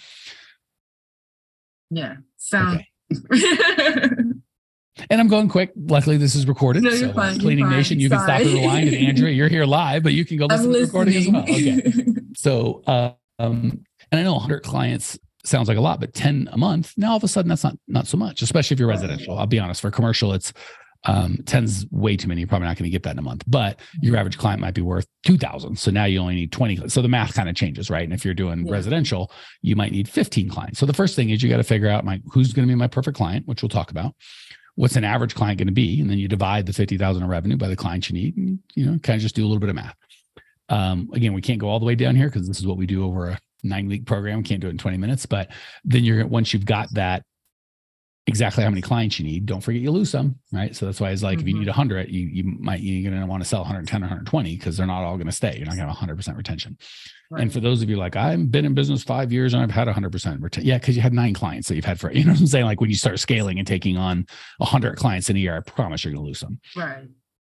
Yeah. 1.91 2.17
Sound. 2.37 2.85
Okay. 3.33 3.39
and 5.11 5.21
I'm 5.21 5.29
going 5.29 5.49
quick. 5.49 5.73
Luckily, 5.77 6.17
this 6.17 6.35
is 6.35 6.49
recorded. 6.49 6.83
No, 6.83 6.91
so 6.91 7.13
fine, 7.13 7.39
Cleaning 7.39 7.69
Nation, 7.69 8.01
you 8.01 8.09
Sorry. 8.09 8.19
can 8.19 8.27
stop 8.27 8.53
the 8.53 8.61
rewind. 8.61 8.89
And 8.89 9.07
Andrea, 9.07 9.33
you're 9.33 9.49
here 9.49 9.65
live, 9.65 10.03
but 10.03 10.13
you 10.13 10.25
can 10.25 10.39
go 10.39 10.47
listen 10.47 10.73
to 10.73 10.79
the 10.79 10.85
recording 10.87 11.15
as 11.15 11.29
well. 11.29 11.43
Okay. 11.43 11.83
so, 12.35 12.83
uh, 12.89 13.13
um, 13.39 13.85
and 14.11 14.21
I 14.21 14.25
know 14.25 14.33
100 14.33 14.65
clients 14.65 15.19
sounds 15.45 15.69
like 15.69 15.79
a 15.79 15.81
lot, 15.81 16.01
but 16.01 16.15
10 16.15 16.49
a 16.51 16.57
month. 16.57 16.95
Now 16.97 17.11
all 17.11 17.17
of 17.19 17.23
a 17.23 17.29
sudden, 17.29 17.49
that's 17.49 17.63
not 17.63 17.79
not 17.87 18.09
so 18.09 18.17
much, 18.17 18.43
especially 18.43 18.75
if 18.75 18.81
you're 18.81 18.89
residential. 18.89 19.39
I'll 19.39 19.47
be 19.47 19.61
honest. 19.61 19.83
For 19.83 19.93
commercial, 19.93 20.33
it's 20.33 20.53
um, 21.05 21.39
10's 21.45 21.87
way 21.91 22.17
too 22.17 22.29
many. 22.29 22.41
You're 22.41 22.49
probably 22.49 22.69
not 22.69 22.77
going 22.77 22.85
to 22.85 22.91
get 22.91 23.03
that 23.05 23.13
in 23.13 23.19
a 23.19 23.23
month, 23.23 23.45
but 23.47 23.81
your 24.01 24.13
mm-hmm. 24.13 24.21
average 24.21 24.39
client 24.39 24.61
might 24.61 24.75
be 24.75 24.83
worth 24.83 25.07
2000. 25.25 25.79
So 25.79 25.91
now 25.91 26.05
you 26.05 26.19
only 26.19 26.35
need 26.35 26.53
20. 26.53 26.89
So 26.89 27.03
the 27.03 27.09
math 27.09 27.35
kind 27.35 27.49
of 27.49 27.55
changes, 27.55 27.91
right? 27.91 28.05
And 28.05 28.13
if 28.13 28.25
you're 28.25 28.35
doing 28.35 28.67
yeah. 28.67 28.73
residential, 28.73 29.31
you 29.63 29.77
might 29.77 29.93
need 29.93 30.09
15 30.09 30.49
clients. 30.49 30.79
So 30.79 30.87
the 30.87 30.93
first 30.93 31.17
thing 31.17 31.31
is 31.31 31.43
you 31.43 31.49
got 31.49 31.59
to 31.59 31.65
figure 31.65 31.89
out 31.89 32.05
my, 32.05 32.21
who's 32.33 32.53
going 32.53 32.67
to 32.67 32.73
be 32.73 32.77
my 32.77 32.89
perfect 32.89 33.17
client, 33.17 33.47
which 33.47 33.63
we'll 33.63 33.69
talk 33.69 33.91
about. 33.91 34.15
What's 34.75 34.97
an 34.97 35.05
average 35.05 35.35
client 35.35 35.59
going 35.59 35.69
to 35.69 35.73
be? 35.73 36.01
And 36.01 36.11
then 36.11 36.19
you 36.19 36.29
divide 36.29 36.67
the 36.67 36.73
50,000 36.73 37.23
in 37.23 37.29
revenue 37.29 37.57
by 37.57 37.69
the 37.69 37.77
clients 37.77 38.11
you 38.11 38.15
need 38.15 38.37
and, 38.37 38.59
you 38.75 38.85
know, 38.85 38.99
kind 38.99 39.17
of 39.17 39.23
just 39.23 39.35
do 39.35 39.43
a 39.43 39.47
little 39.47 39.61
bit 39.61 39.71
of 39.71 39.77
math. 39.77 39.97
Um, 40.69 41.09
again, 41.13 41.33
we 41.33 41.41
can't 41.41 41.59
go 41.59 41.69
all 41.69 41.79
the 41.79 41.87
way 41.87 41.95
down 41.95 42.17
here 42.17 42.27
because 42.27 42.47
this 42.47 42.59
is 42.59 42.67
what 42.67 42.77
we 42.77 42.87
do 42.87 43.05
over 43.05 43.31
a 43.31 43.39
nine 43.63 43.89
week 43.89 44.05
program. 44.05 44.39
We 44.39 44.45
can't 44.45 44.61
do 44.61 44.67
it 44.67 44.71
in 44.71 44.79
20 44.79 44.99
minutes, 44.99 45.25
but 45.25 45.51
then 45.85 46.05
you're, 46.05 46.27
once 46.27 46.53
you've 46.53 46.67
got 46.67 46.93
that 46.95 47.23
exactly 48.27 48.65
how 48.65 48.71
many 48.71 48.83
clients 48.83 49.19
you 49.19 49.25
need. 49.25 49.47
Don't 49.47 49.61
forget 49.61 49.81
you 49.81 49.91
lose 49.91 50.11
some, 50.11 50.37
right? 50.53 50.75
So 50.75 50.87
that's 50.87 51.01
why 51.01 51.11
it's 51.11 51.23
like 51.23 51.39
mm-hmm. 51.39 51.49
if 51.49 51.55
you 51.55 51.59
need 51.61 51.69
100, 51.69 52.07
mm-hmm. 52.07 52.15
you 52.15 52.27
you 52.27 52.45
might 52.59 52.81
you're 52.81 53.09
going 53.11 53.21
to 53.21 53.27
want 53.27 53.43
to 53.43 53.49
sell 53.49 53.61
110 53.61 54.03
or 54.03 54.07
120 54.07 54.57
because 54.57 54.77
they're 54.77 54.87
not 54.87 55.05
all 55.05 55.17
going 55.17 55.27
to 55.27 55.33
stay. 55.33 55.57
You're 55.57 55.67
not 55.67 55.77
going 55.77 55.89
to 55.89 55.95
have 55.95 56.17
100% 56.17 56.37
retention. 56.37 56.77
Right. 57.31 57.43
And 57.43 57.53
for 57.53 57.61
those 57.61 57.83
of 57.83 57.91
you 57.91 57.97
like 57.97 58.17
I've 58.17 58.51
been 58.51 58.65
in 58.65 58.75
business 58.75 59.03
5 59.03 59.33
years 59.33 59.55
and 59.55 59.63
I've 59.63 59.71
had 59.71 59.89
100% 59.89 60.43
retention. 60.43 60.69
Yeah, 60.69 60.79
cuz 60.79 60.97
you 60.97 61.03
had 61.03 61.13
9 61.13 61.35
clients 61.35 61.69
that 61.69 61.77
you've 61.77 61.85
had 61.85 62.01
for 62.01 62.13
you 62.13 62.25
know 62.25 62.33
what 62.33 62.41
I'm 62.41 62.47
saying 62.47 62.65
like 62.65 62.81
when 62.81 62.91
you 62.91 62.97
start 62.97 63.19
scaling 63.21 63.59
and 63.59 63.67
taking 63.67 63.97
on 63.97 64.27
100 64.59 64.97
clients 64.97 65.31
in 65.31 65.37
a 65.37 65.41
year, 65.41 65.57
I 65.57 65.61
promise 65.61 66.05
you're 66.05 66.13
going 66.13 66.25
to 66.25 66.29
lose 66.29 66.41
some. 66.41 66.61
Right. 66.77 67.07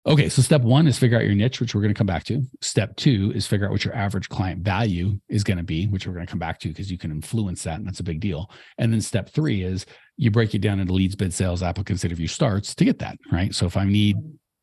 Okay, 0.05 0.29
so 0.29 0.43
step 0.43 0.63
one 0.63 0.89
is 0.89 0.99
figure 0.99 1.17
out 1.17 1.25
your 1.25 1.35
niche, 1.35 1.61
which 1.61 1.77
we're 1.77 1.81
going 1.81 1.95
to 1.95 1.99
come 1.99 2.09
back 2.09 2.25
to. 2.25 2.43
Step 2.61 2.97
two 2.97 3.33
is 3.37 3.47
figure 3.47 3.67
out 3.67 3.71
what 3.71 3.85
your 3.85 3.95
average 3.95 4.29
client 4.29 4.65
value 4.65 5.21
is 5.29 5.45
going 5.45 5.59
to 5.59 5.63
be, 5.63 5.87
which 5.87 6.09
we're 6.09 6.13
going 6.13 6.27
to 6.27 6.31
come 6.31 6.41
back 6.41 6.59
to 6.59 6.69
because 6.69 6.91
you 6.91 6.99
can 6.99 7.13
influence 7.13 7.63
that, 7.63 7.79
and 7.79 7.87
that's 7.87 8.01
a 8.01 8.05
big 8.05 8.19
deal. 8.19 8.51
And 8.79 8.93
then 8.93 9.01
step 9.01 9.31
three 9.31 9.63
is 9.63 9.87
you 10.23 10.31
break 10.31 10.55
it 10.55 10.61
down 10.61 10.79
into 10.79 10.93
leads, 10.93 11.17
bid, 11.17 11.35
sales, 11.35 11.65
applicants, 11.65 12.05
interview 12.05 12.29
starts 12.29 12.77
to 12.77 12.85
get 12.85 13.01
that 13.01 13.19
right. 13.33 13.53
So 13.53 13.67
if 13.67 13.77
I 13.77 13.85
need 13.85 14.17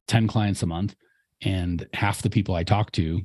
ten 0.08 0.26
clients 0.26 0.64
a 0.64 0.66
month, 0.66 0.96
and 1.42 1.86
half 1.94 2.22
the 2.22 2.30
people 2.30 2.56
I 2.56 2.64
talk 2.64 2.94
to 2.94 3.22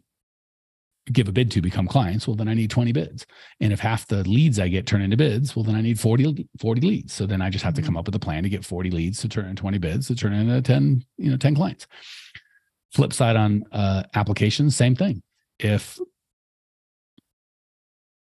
give 1.13 1.29
a 1.29 1.33
bid 1.33 1.53
to 1.53 1.61
become 1.61 1.87
clients, 1.87 2.27
well, 2.27 2.35
then 2.35 2.49
I 2.49 2.55
need 2.55 2.71
20 2.71 2.91
bids. 2.93 3.25
And 3.61 3.73
if 3.73 3.79
half 3.79 4.07
the 4.09 4.29
leads 4.29 4.59
I 4.59 4.69
get 4.69 4.87
turn 4.87 5.03
into 5.03 5.17
bids, 5.17 5.55
well, 5.55 5.63
then 5.63 5.77
I 5.77 5.81
need 5.81 6.01
40, 6.01 6.49
40 6.59 6.81
leads. 6.81 7.13
So 7.13 7.27
then 7.27 7.41
I 7.41 7.51
just 7.51 7.65
have 7.65 7.75
to 7.75 7.83
come 7.83 7.91
mm-hmm. 7.91 7.99
up 7.99 8.07
with 8.07 8.15
a 8.15 8.21
plan 8.21 8.43
to 8.43 8.49
get 8.49 8.65
40 8.65 8.91
leads 8.91 9.21
to 9.21 9.29
turn 9.29 9.47
into 9.47 9.61
20 9.61 9.79
bids 9.79 10.09
to 10.09 10.17
turn 10.17 10.33
into 10.33 10.61
10, 10.61 11.05
you 11.19 11.31
know, 11.31 11.37
10 11.37 11.55
clients. 11.55 11.87
Flip 12.95 13.13
side 13.13 13.37
on 13.37 13.65
uh, 13.71 14.03
applications, 14.15 14.75
same 14.75 14.97
thing. 14.97 15.23
If 15.59 15.99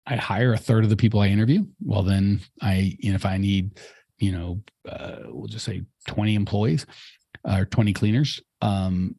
I 0.08 0.16
hire 0.16 0.52
a 0.54 0.58
third 0.58 0.84
of 0.84 0.90
the 0.90 0.96
people 0.96 1.20
I 1.20 1.28
interview, 1.28 1.66
well, 1.84 2.02
then 2.02 2.40
I, 2.62 2.96
you 2.98 3.10
know, 3.10 3.16
if 3.16 3.26
I 3.26 3.36
need 3.36 3.78
you 4.18 4.32
know, 4.32 4.60
uh, 4.88 5.18
we'll 5.26 5.46
just 5.46 5.64
say 5.64 5.82
20 6.08 6.34
employees 6.34 6.86
or 7.44 7.64
20 7.64 7.92
cleaners. 7.92 8.40
Um, 8.60 9.16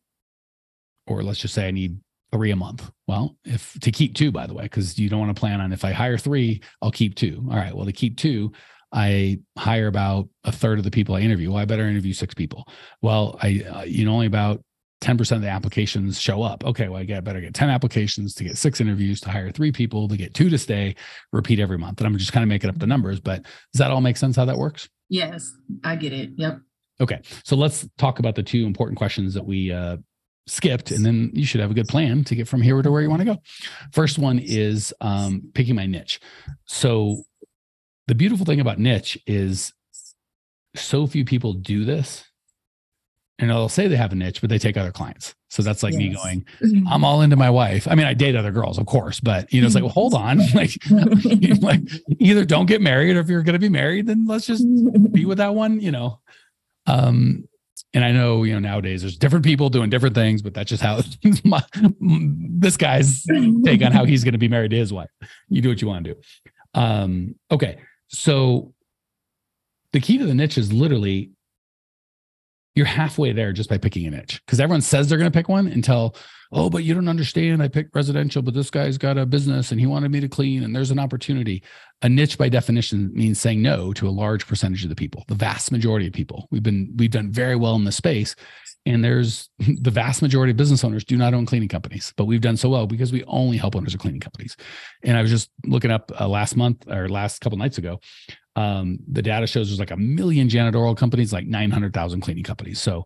or 1.07 1.23
let's 1.23 1.39
just 1.39 1.53
say 1.53 1.67
I 1.67 1.71
need 1.71 1.99
three 2.31 2.51
a 2.51 2.55
month. 2.55 2.91
Well, 3.07 3.35
if 3.43 3.73
to 3.79 3.91
keep 3.91 4.13
two, 4.13 4.31
by 4.31 4.45
the 4.45 4.53
way, 4.53 4.63
because 4.63 4.99
you 4.99 5.09
don't 5.09 5.19
want 5.19 5.35
to 5.35 5.39
plan 5.39 5.61
on 5.61 5.71
if 5.71 5.83
I 5.83 5.91
hire 5.91 6.17
three, 6.17 6.61
I'll 6.81 6.91
keep 6.91 7.15
two. 7.15 7.47
All 7.49 7.57
right. 7.57 7.75
Well, 7.75 7.85
to 7.85 7.91
keep 7.91 8.17
two, 8.17 8.51
I 8.91 9.39
hire 9.57 9.87
about 9.87 10.29
a 10.43 10.51
third 10.51 10.77
of 10.77 10.83
the 10.83 10.91
people 10.91 11.15
I 11.15 11.21
interview. 11.21 11.49
Well, 11.49 11.61
I 11.61 11.65
better 11.65 11.87
interview 11.87 12.13
six 12.13 12.33
people. 12.35 12.67
Well, 13.01 13.39
I, 13.41 13.63
uh, 13.63 13.83
you 13.83 14.05
know, 14.05 14.13
only 14.13 14.27
about 14.27 14.63
10% 15.01 15.31
of 15.31 15.41
the 15.41 15.47
applications 15.47 16.19
show 16.19 16.43
up. 16.43 16.65
Okay, 16.65 16.89
well, 16.89 16.99
I 16.99 17.05
get 17.05 17.23
better 17.23 17.39
get 17.39 17.53
10 17.53 17.69
applications 17.69 18.33
to 18.35 18.43
get 18.43 18.57
six 18.57 18.81
interviews 18.81 19.21
to 19.21 19.29
hire 19.29 19.49
three 19.51 19.71
people 19.71 20.07
to 20.07 20.17
get 20.17 20.33
two 20.33 20.49
to 20.49 20.57
stay, 20.57 20.95
repeat 21.31 21.59
every 21.59 21.77
month. 21.77 21.99
And 21.99 22.07
I'm 22.07 22.17
just 22.17 22.33
kind 22.33 22.43
of 22.43 22.49
making 22.49 22.69
up 22.69 22.79
the 22.79 22.87
numbers, 22.87 23.19
but 23.19 23.43
does 23.43 23.79
that 23.79 23.91
all 23.91 24.01
make 24.01 24.17
sense 24.17 24.35
how 24.35 24.45
that 24.45 24.57
works? 24.57 24.89
Yes, 25.09 25.51
I 25.83 25.95
get 25.95 26.13
it. 26.13 26.31
Yep. 26.35 26.59
Okay. 27.01 27.21
So 27.43 27.55
let's 27.55 27.87
talk 27.97 28.19
about 28.19 28.35
the 28.35 28.43
two 28.43 28.65
important 28.65 28.97
questions 28.97 29.33
that 29.33 29.45
we 29.45 29.71
uh, 29.71 29.97
skipped, 30.47 30.91
and 30.91 31.05
then 31.05 31.31
you 31.33 31.45
should 31.45 31.61
have 31.61 31.71
a 31.71 31.73
good 31.73 31.87
plan 31.87 32.23
to 32.25 32.35
get 32.35 32.47
from 32.47 32.61
here 32.61 32.81
to 32.81 32.91
where 32.91 33.01
you 33.01 33.09
want 33.09 33.21
to 33.21 33.25
go. 33.25 33.37
First 33.93 34.19
one 34.19 34.39
is 34.39 34.93
um, 34.99 35.49
picking 35.53 35.75
my 35.75 35.85
niche. 35.85 36.19
So 36.65 37.23
the 38.07 38.15
beautiful 38.15 38.45
thing 38.45 38.59
about 38.59 38.79
niche 38.79 39.17
is 39.25 39.71
so 40.75 41.07
few 41.07 41.25
people 41.25 41.53
do 41.53 41.85
this 41.85 42.25
and 43.39 43.49
they'll 43.49 43.69
say 43.69 43.87
they 43.87 43.95
have 43.95 44.11
a 44.11 44.15
niche, 44.15 44.41
but 44.41 44.49
they 44.49 44.59
take 44.59 44.77
other 44.77 44.91
clients. 44.91 45.33
So 45.49 45.63
that's 45.63 45.81
like 45.81 45.93
yes. 45.93 45.99
me 45.99 46.09
going, 46.13 46.45
I'm 46.89 47.03
all 47.03 47.21
into 47.21 47.37
my 47.37 47.49
wife. 47.49 47.87
I 47.87 47.95
mean, 47.95 48.05
I 48.05 48.13
date 48.13 48.35
other 48.35 48.51
girls, 48.51 48.77
of 48.77 48.85
course, 48.85 49.19
but 49.19 49.51
you 49.51 49.61
know, 49.61 49.65
it's 49.65 49.75
like, 49.75 49.83
well, 49.83 49.93
hold 49.93 50.13
on, 50.13 50.39
like, 50.53 50.71
like 51.61 51.81
either 52.19 52.45
don't 52.45 52.67
get 52.67 52.81
married, 52.81 53.15
or 53.15 53.21
if 53.21 53.29
you're 53.29 53.41
going 53.41 53.53
to 53.53 53.59
be 53.59 53.69
married, 53.69 54.07
then 54.07 54.27
let's 54.27 54.45
just 54.45 54.63
be 55.11 55.25
with 55.25 55.39
that 55.39 55.55
one. 55.55 55.79
You 55.79 55.91
know, 55.91 56.19
um, 56.85 57.47
and 57.93 58.03
I 58.03 58.11
know 58.11 58.43
you 58.43 58.53
know 58.53 58.59
nowadays 58.59 59.01
there's 59.01 59.17
different 59.17 59.45
people 59.45 59.69
doing 59.69 59.89
different 59.89 60.15
things, 60.15 60.41
but 60.41 60.53
that's 60.53 60.69
just 60.69 60.83
how 60.83 61.01
my, 61.43 61.63
this 61.99 62.77
guy's 62.77 63.23
take 63.63 63.81
on 63.81 63.91
how 63.91 64.05
he's 64.05 64.23
going 64.23 64.33
to 64.33 64.39
be 64.39 64.49
married 64.49 64.71
to 64.71 64.77
his 64.77 64.93
wife. 64.93 65.09
You 65.47 65.61
do 65.61 65.69
what 65.69 65.81
you 65.81 65.87
want 65.87 66.05
to 66.05 66.13
do. 66.13 66.19
Um, 66.75 67.35
okay, 67.49 67.79
so 68.09 68.73
the 69.93 69.99
key 69.99 70.17
to 70.17 70.25
the 70.25 70.35
niche 70.35 70.57
is 70.57 70.71
literally 70.71 71.31
you're 72.79 72.87
halfway 72.87 73.33
there 73.33 73.51
just 73.51 73.69
by 73.69 73.77
picking 73.77 74.07
a 74.07 74.09
niche 74.09 74.41
because 74.45 74.57
everyone 74.61 74.79
says 74.79 75.09
they're 75.09 75.17
going 75.17 75.29
to 75.29 75.37
pick 75.37 75.49
one 75.49 75.67
until 75.67 76.15
oh 76.53 76.69
but 76.69 76.85
you 76.85 76.93
don't 76.93 77.09
understand. 77.09 77.61
I 77.61 77.67
picked 77.67 77.93
residential 77.93 78.41
but 78.41 78.53
this 78.53 78.69
guy's 78.69 78.97
got 78.97 79.17
a 79.17 79.25
business 79.25 79.71
and 79.71 79.81
he 79.81 79.85
wanted 79.85 80.11
me 80.11 80.21
to 80.21 80.29
clean 80.29 80.63
and 80.63 80.73
there's 80.73 80.89
an 80.89 80.97
opportunity. 80.97 81.61
A 82.01 82.07
niche 82.07 82.37
by 82.37 82.47
definition 82.47 83.11
means 83.13 83.37
saying 83.37 83.61
no 83.61 83.91
to 83.93 84.07
a 84.07 84.09
large 84.09 84.47
percentage 84.47 84.83
of 84.83 84.89
the 84.89 84.95
people 84.95 85.25
the 85.27 85.35
vast 85.35 85.73
majority 85.73 86.07
of 86.07 86.13
people. 86.13 86.47
We've 86.51 86.63
been 86.63 86.93
we've 86.95 87.11
done 87.11 87.33
very 87.33 87.57
well 87.57 87.75
in 87.75 87.83
the 87.83 87.91
space 87.91 88.33
and 88.85 89.03
there's 89.03 89.49
the 89.59 89.91
vast 89.91 90.21
majority 90.21 90.51
of 90.51 90.57
business 90.57 90.85
owners 90.85 91.03
do 91.03 91.17
not 91.17 91.33
own 91.33 91.45
cleaning 91.45 91.67
companies 91.67 92.13
but 92.15 92.25
we've 92.25 92.39
done 92.39 92.55
so 92.55 92.69
well 92.69 92.87
because 92.87 93.11
we 93.11 93.25
only 93.25 93.57
help 93.57 93.75
owners 93.75 93.93
of 93.93 93.99
cleaning 93.99 94.21
companies. 94.21 94.55
And 95.03 95.17
i 95.17 95.21
was 95.21 95.31
just 95.31 95.49
looking 95.65 95.91
up 95.91 96.13
uh, 96.17 96.29
last 96.29 96.55
month 96.55 96.87
or 96.87 97.09
last 97.09 97.41
couple 97.41 97.57
nights 97.57 97.77
ago 97.77 97.99
um, 98.55 98.99
the 99.07 99.21
data 99.21 99.47
shows 99.47 99.69
there's 99.69 99.79
like 99.79 99.91
a 99.91 99.97
million 99.97 100.49
janitorial 100.49 100.97
companies, 100.97 101.31
like 101.31 101.47
900,000 101.47 102.21
cleaning 102.21 102.43
companies. 102.43 102.81
So 102.81 103.05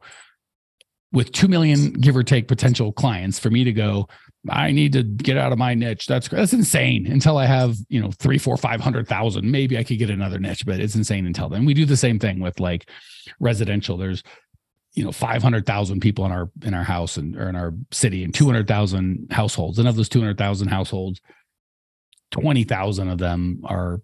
with 1.11 1.31
2 1.31 1.47
million, 1.47 1.93
give 1.93 2.17
or 2.17 2.23
take 2.23 2.47
potential 2.47 2.91
clients 2.91 3.39
for 3.39 3.49
me 3.49 3.63
to 3.63 3.71
go, 3.71 4.07
I 4.49 4.71
need 4.71 4.93
to 4.93 5.03
get 5.03 5.37
out 5.37 5.53
of 5.53 5.57
my 5.57 5.73
niche. 5.73 6.05
That's 6.05 6.27
that's 6.27 6.51
insane. 6.51 7.07
Until 7.07 7.37
I 7.37 7.45
have, 7.45 7.77
you 7.87 8.01
know, 8.01 8.11
three, 8.11 8.37
four, 8.37 8.57
five 8.57 8.81
hundred 8.81 9.07
thousand, 9.07 9.49
maybe 9.49 9.77
I 9.77 9.83
could 9.83 9.99
get 9.99 10.09
another 10.09 10.37
niche, 10.37 10.65
but 10.65 10.81
it's 10.81 10.95
insane 10.95 11.25
until 11.25 11.47
then. 11.47 11.65
We 11.65 11.73
do 11.73 11.85
the 11.85 11.95
same 11.95 12.19
thing 12.19 12.39
with 12.39 12.59
like 12.59 12.89
residential. 13.39 13.95
There's, 13.95 14.21
you 14.95 15.05
know, 15.05 15.13
five 15.13 15.41
hundred 15.41 15.65
thousand 15.65 16.01
people 16.01 16.25
in 16.25 16.33
our 16.33 16.51
in 16.61 16.73
our 16.73 16.83
house 16.83 17.15
and 17.15 17.37
or 17.37 17.47
in 17.47 17.55
our 17.55 17.73
city, 17.91 18.25
and 18.25 18.33
two 18.33 18.45
hundred 18.45 18.67
thousand 18.67 19.27
households. 19.31 19.79
And 19.79 19.87
of 19.87 19.95
those 19.95 20.09
two 20.09 20.19
hundred 20.19 20.37
thousand 20.37 20.67
households, 20.67 21.21
twenty 22.31 22.65
thousand 22.65 23.07
of 23.07 23.19
them 23.19 23.61
are 23.63 24.01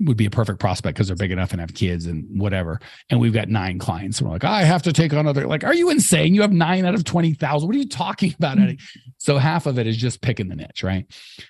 would 0.00 0.16
be 0.16 0.26
a 0.26 0.30
perfect 0.30 0.60
prospect 0.60 0.96
because 0.96 1.08
they're 1.08 1.16
big 1.16 1.30
enough 1.30 1.52
and 1.52 1.60
have 1.60 1.74
kids 1.74 2.06
and 2.06 2.24
whatever. 2.38 2.78
And 3.08 3.18
we've 3.18 3.32
got 3.32 3.48
nine 3.48 3.78
clients. 3.78 4.18
And 4.18 4.28
we're 4.28 4.34
like, 4.34 4.44
I 4.44 4.64
have 4.64 4.82
to 4.82 4.92
take 4.92 5.14
on 5.14 5.26
other. 5.26 5.46
Like, 5.46 5.64
are 5.64 5.74
you 5.74 5.90
insane? 5.90 6.34
You 6.34 6.42
have 6.42 6.52
nine 6.52 6.84
out 6.84 6.94
of 6.94 7.04
20,000. 7.04 7.66
What 7.66 7.74
are 7.74 7.78
you 7.78 7.88
talking 7.88 8.34
about? 8.38 8.58
Mm-hmm. 8.58 8.76
So 9.18 9.38
half 9.38 9.66
of 9.66 9.78
it 9.78 9.86
is 9.86 9.96
just 9.96 10.20
picking 10.20 10.48
the 10.48 10.56
niche, 10.56 10.82
right? 10.82 11.06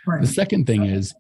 right? 0.06 0.20
The 0.20 0.28
second 0.28 0.66
thing 0.66 0.84
is 0.84 1.12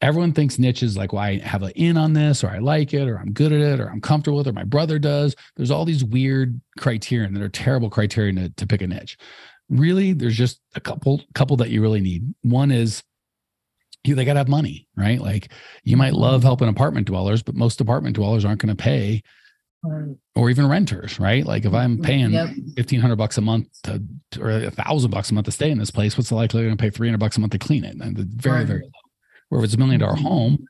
everyone 0.00 0.32
thinks 0.32 0.58
niche 0.58 0.82
is 0.82 0.96
like, 0.96 1.12
well, 1.12 1.22
I 1.22 1.38
have 1.38 1.62
an 1.62 1.70
in 1.74 1.96
on 1.96 2.12
this, 2.12 2.44
or 2.44 2.48
I 2.48 2.58
like 2.58 2.94
it, 2.94 3.08
or 3.08 3.16
I'm 3.16 3.32
good 3.32 3.52
at 3.52 3.60
it, 3.60 3.80
or 3.80 3.88
I'm 3.88 4.00
comfortable 4.00 4.38
with 4.38 4.46
it, 4.46 4.50
or 4.50 4.54
my 4.54 4.64
brother 4.64 4.98
does. 4.98 5.34
There's 5.56 5.70
all 5.70 5.84
these 5.84 6.04
weird 6.04 6.60
criteria 6.78 7.28
that 7.28 7.42
are 7.42 7.48
terrible 7.48 7.90
criteria 7.90 8.34
to, 8.34 8.48
to 8.50 8.66
pick 8.66 8.82
a 8.82 8.86
niche. 8.86 9.16
Really, 9.68 10.12
there's 10.12 10.36
just 10.36 10.60
a 10.74 10.80
couple 10.80 11.22
couple 11.34 11.56
that 11.56 11.70
you 11.70 11.80
really 11.80 12.00
need. 12.00 12.34
One 12.42 12.70
is 12.70 13.02
you 14.04 14.14
they 14.14 14.24
got 14.24 14.34
to 14.34 14.40
have 14.40 14.48
money, 14.48 14.88
right? 14.96 15.20
Like 15.20 15.52
you 15.84 15.96
might 15.96 16.14
love 16.14 16.40
mm-hmm. 16.40 16.46
helping 16.46 16.68
apartment 16.68 17.06
dwellers, 17.06 17.42
but 17.42 17.54
most 17.54 17.80
apartment 17.80 18.16
dwellers 18.16 18.44
aren't 18.44 18.60
going 18.60 18.76
to 18.76 18.82
pay, 18.82 19.22
or 20.34 20.50
even 20.50 20.68
renters, 20.68 21.18
right? 21.18 21.44
Like 21.44 21.64
if 21.64 21.74
I'm 21.74 21.94
mm-hmm. 21.94 22.04
paying 22.04 22.30
yep. 22.32 22.50
fifteen 22.76 23.00
hundred 23.00 23.16
bucks 23.16 23.38
a 23.38 23.40
month 23.40 23.68
to, 23.82 24.02
or 24.40 24.50
a 24.50 24.70
thousand 24.70 25.10
bucks 25.10 25.30
a 25.30 25.34
month 25.34 25.46
to 25.46 25.52
stay 25.52 25.70
in 25.70 25.78
this 25.78 25.90
place, 25.90 26.16
what's 26.16 26.28
the 26.28 26.34
likelihood 26.34 26.66
I'm 26.66 26.76
going 26.76 26.78
to 26.78 26.82
pay 26.82 26.96
three 26.96 27.08
hundred 27.08 27.18
bucks 27.18 27.36
a 27.36 27.40
month 27.40 27.52
to 27.52 27.58
clean 27.58 27.84
it? 27.84 27.96
And 27.96 28.16
very 28.18 28.58
right. 28.58 28.66
very 28.66 28.82
low. 28.82 28.90
Where 29.48 29.60
if 29.60 29.64
it's 29.64 29.74
a 29.74 29.78
million 29.78 30.00
dollar 30.00 30.14
mm-hmm. 30.14 30.24
home, 30.24 30.64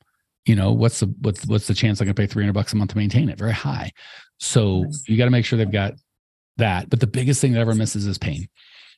you 0.46 0.56
know 0.56 0.72
what's 0.72 1.00
the 1.00 1.14
what's 1.20 1.46
what's 1.46 1.66
the 1.66 1.74
chance 1.74 2.00
I'm 2.00 2.06
going 2.06 2.14
to 2.14 2.22
pay 2.22 2.26
three 2.26 2.44
hundred 2.44 2.54
bucks 2.54 2.72
a 2.72 2.76
month 2.76 2.90
to 2.90 2.98
maintain 2.98 3.28
it? 3.28 3.38
Very 3.38 3.52
high. 3.52 3.92
So 4.38 4.84
you 5.06 5.16
got 5.16 5.26
to 5.26 5.30
make 5.30 5.44
sure 5.44 5.56
they've 5.56 5.70
got 5.70 5.94
that. 6.56 6.90
But 6.90 7.00
the 7.00 7.06
biggest 7.06 7.40
thing 7.40 7.52
that 7.52 7.60
ever 7.60 7.74
misses 7.74 8.06
is 8.06 8.18
pain. 8.18 8.48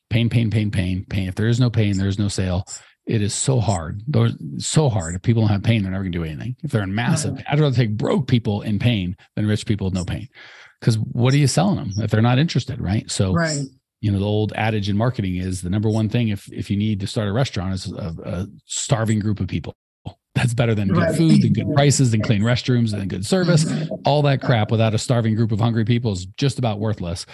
Pain, 0.09 0.29
pain, 0.29 0.49
pain, 0.49 0.71
pain, 0.71 1.05
pain. 1.09 1.27
If 1.27 1.35
there 1.35 1.47
is 1.47 1.59
no 1.59 1.69
pain, 1.69 1.97
there 1.97 2.07
is 2.07 2.19
no 2.19 2.27
sale 2.27 2.65
it 3.05 3.21
is 3.21 3.33
so 3.33 3.59
hard. 3.59 4.01
Those 4.07 4.35
so 4.57 4.89
hard. 4.89 5.15
If 5.15 5.21
people 5.21 5.43
don't 5.43 5.51
have 5.51 5.63
pain, 5.63 5.83
they're 5.83 5.91
never 5.91 6.03
gonna 6.03 6.11
do 6.11 6.23
anything. 6.23 6.55
If 6.63 6.71
they're 6.71 6.83
in 6.83 6.95
massive, 6.95 7.41
I'd 7.47 7.59
rather 7.59 7.75
take 7.75 7.97
broke 7.97 8.27
people 8.27 8.61
in 8.61 8.79
pain 8.79 9.15
than 9.35 9.47
rich 9.47 9.65
people 9.65 9.85
with 9.85 9.93
no 9.93 10.05
pain. 10.05 10.27
Because 10.79 10.97
what 10.97 11.33
are 11.33 11.37
you 11.37 11.47
selling 11.47 11.77
them 11.77 11.91
if 11.97 12.11
they're 12.11 12.21
not 12.21 12.39
interested, 12.39 12.81
right? 12.81 13.09
So, 13.09 13.33
right. 13.33 13.59
you 14.01 14.11
know, 14.11 14.19
the 14.19 14.25
old 14.25 14.53
adage 14.55 14.89
in 14.89 14.97
marketing 14.97 15.37
is 15.37 15.61
the 15.61 15.69
number 15.69 15.89
one 15.89 16.09
thing 16.09 16.29
if 16.29 16.51
if 16.51 16.69
you 16.71 16.77
need 16.77 16.99
to 17.01 17.07
start 17.07 17.27
a 17.27 17.33
restaurant 17.33 17.73
is 17.73 17.91
a, 17.91 18.15
a 18.23 18.47
starving 18.65 19.19
group 19.19 19.39
of 19.39 19.47
people. 19.47 19.75
That's 20.33 20.53
better 20.53 20.75
than 20.75 20.91
right. 20.91 21.09
good 21.09 21.17
food, 21.17 21.41
than 21.43 21.53
good 21.53 21.73
prices, 21.75 22.11
than 22.11 22.21
clean 22.21 22.41
restrooms, 22.41 22.91
and 22.91 23.09
good 23.09 23.25
service. 23.25 23.63
Mm-hmm. 23.63 23.93
All 24.05 24.21
that 24.23 24.41
crap 24.41 24.69
without 24.69 24.93
a 24.93 24.97
starving 24.97 25.33
group 25.33 25.53
of 25.53 25.61
hungry 25.61 25.85
people 25.85 26.11
is 26.11 26.25
just 26.37 26.59
about 26.59 26.79
worthless 26.79 27.25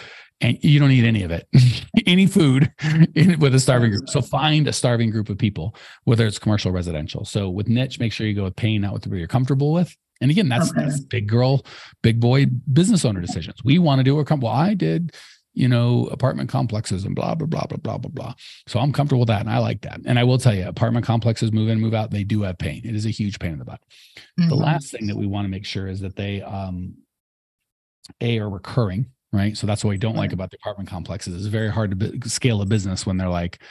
and 0.41 0.57
you 0.61 0.79
don't 0.79 0.89
need 0.89 1.05
any 1.05 1.23
of 1.23 1.31
it, 1.31 1.47
any 2.05 2.25
food 2.25 2.71
in, 3.15 3.39
with 3.39 3.53
a 3.55 3.59
starving 3.59 3.91
group. 3.91 4.09
So 4.09 4.21
find 4.21 4.67
a 4.67 4.73
starving 4.73 5.11
group 5.11 5.29
of 5.29 5.37
people, 5.37 5.75
whether 6.05 6.25
it's 6.25 6.39
commercial 6.39 6.69
or 6.69 6.73
residential. 6.73 7.25
So 7.25 7.49
with 7.49 7.67
niche, 7.67 7.99
make 7.99 8.11
sure 8.11 8.27
you 8.27 8.33
go 8.33 8.45
with 8.45 8.55
pain, 8.55 8.81
not 8.81 8.93
with 8.93 9.07
what 9.07 9.17
you're 9.17 9.27
comfortable 9.27 9.71
with. 9.71 9.95
And 10.19 10.29
again, 10.29 10.49
that's, 10.49 10.71
okay. 10.71 10.81
that's 10.81 10.99
big 10.99 11.27
girl, 11.27 11.65
big 12.03 12.19
boy 12.19 12.45
business 12.71 13.05
owner 13.05 13.21
decisions. 13.21 13.63
We 13.63 13.79
want 13.79 13.99
to 13.99 14.03
do 14.03 14.19
a 14.19 14.35
well, 14.35 14.53
I 14.53 14.75
did, 14.75 15.15
you 15.53 15.67
know, 15.67 16.07
apartment 16.11 16.49
complexes 16.49 17.05
and 17.05 17.15
blah, 17.15 17.35
blah, 17.35 17.47
blah, 17.47 17.65
blah, 17.65 17.77
blah, 17.77 17.97
blah, 17.97 18.11
blah. 18.11 18.33
So 18.67 18.79
I'm 18.79 18.93
comfortable 18.93 19.21
with 19.21 19.27
that. 19.29 19.41
And 19.41 19.49
I 19.49 19.57
like 19.57 19.81
that. 19.81 19.99
And 20.05 20.19
I 20.19 20.23
will 20.23 20.37
tell 20.37 20.53
you, 20.53 20.67
apartment 20.67 21.05
complexes 21.05 21.51
move 21.51 21.69
in, 21.69 21.81
move 21.81 21.93
out, 21.93 22.11
they 22.11 22.23
do 22.23 22.43
have 22.43 22.57
pain. 22.57 22.81
It 22.85 22.95
is 22.95 23.05
a 23.05 23.09
huge 23.09 23.39
pain 23.39 23.53
in 23.53 23.59
the 23.59 23.65
butt. 23.65 23.81
Mm-hmm. 24.39 24.49
The 24.49 24.55
last 24.55 24.91
thing 24.91 25.07
that 25.07 25.17
we 25.17 25.25
want 25.25 25.45
to 25.45 25.49
make 25.49 25.65
sure 25.65 25.87
is 25.87 25.99
that 26.01 26.15
they 26.15 26.41
um 26.41 26.95
a 28.19 28.39
are 28.39 28.49
recurring 28.49 29.07
right? 29.33 29.55
So 29.55 29.65
that's 29.65 29.83
what 29.83 29.91
we 29.91 29.97
don't 29.97 30.15
like 30.15 30.33
about 30.33 30.51
the 30.51 30.57
apartment 30.57 30.89
complexes. 30.89 31.35
It's 31.35 31.45
very 31.45 31.69
hard 31.69 31.99
to 31.99 32.29
scale 32.29 32.61
a 32.61 32.65
business 32.65 33.05
when 33.05 33.17
they're 33.17 33.29
like, 33.29 33.61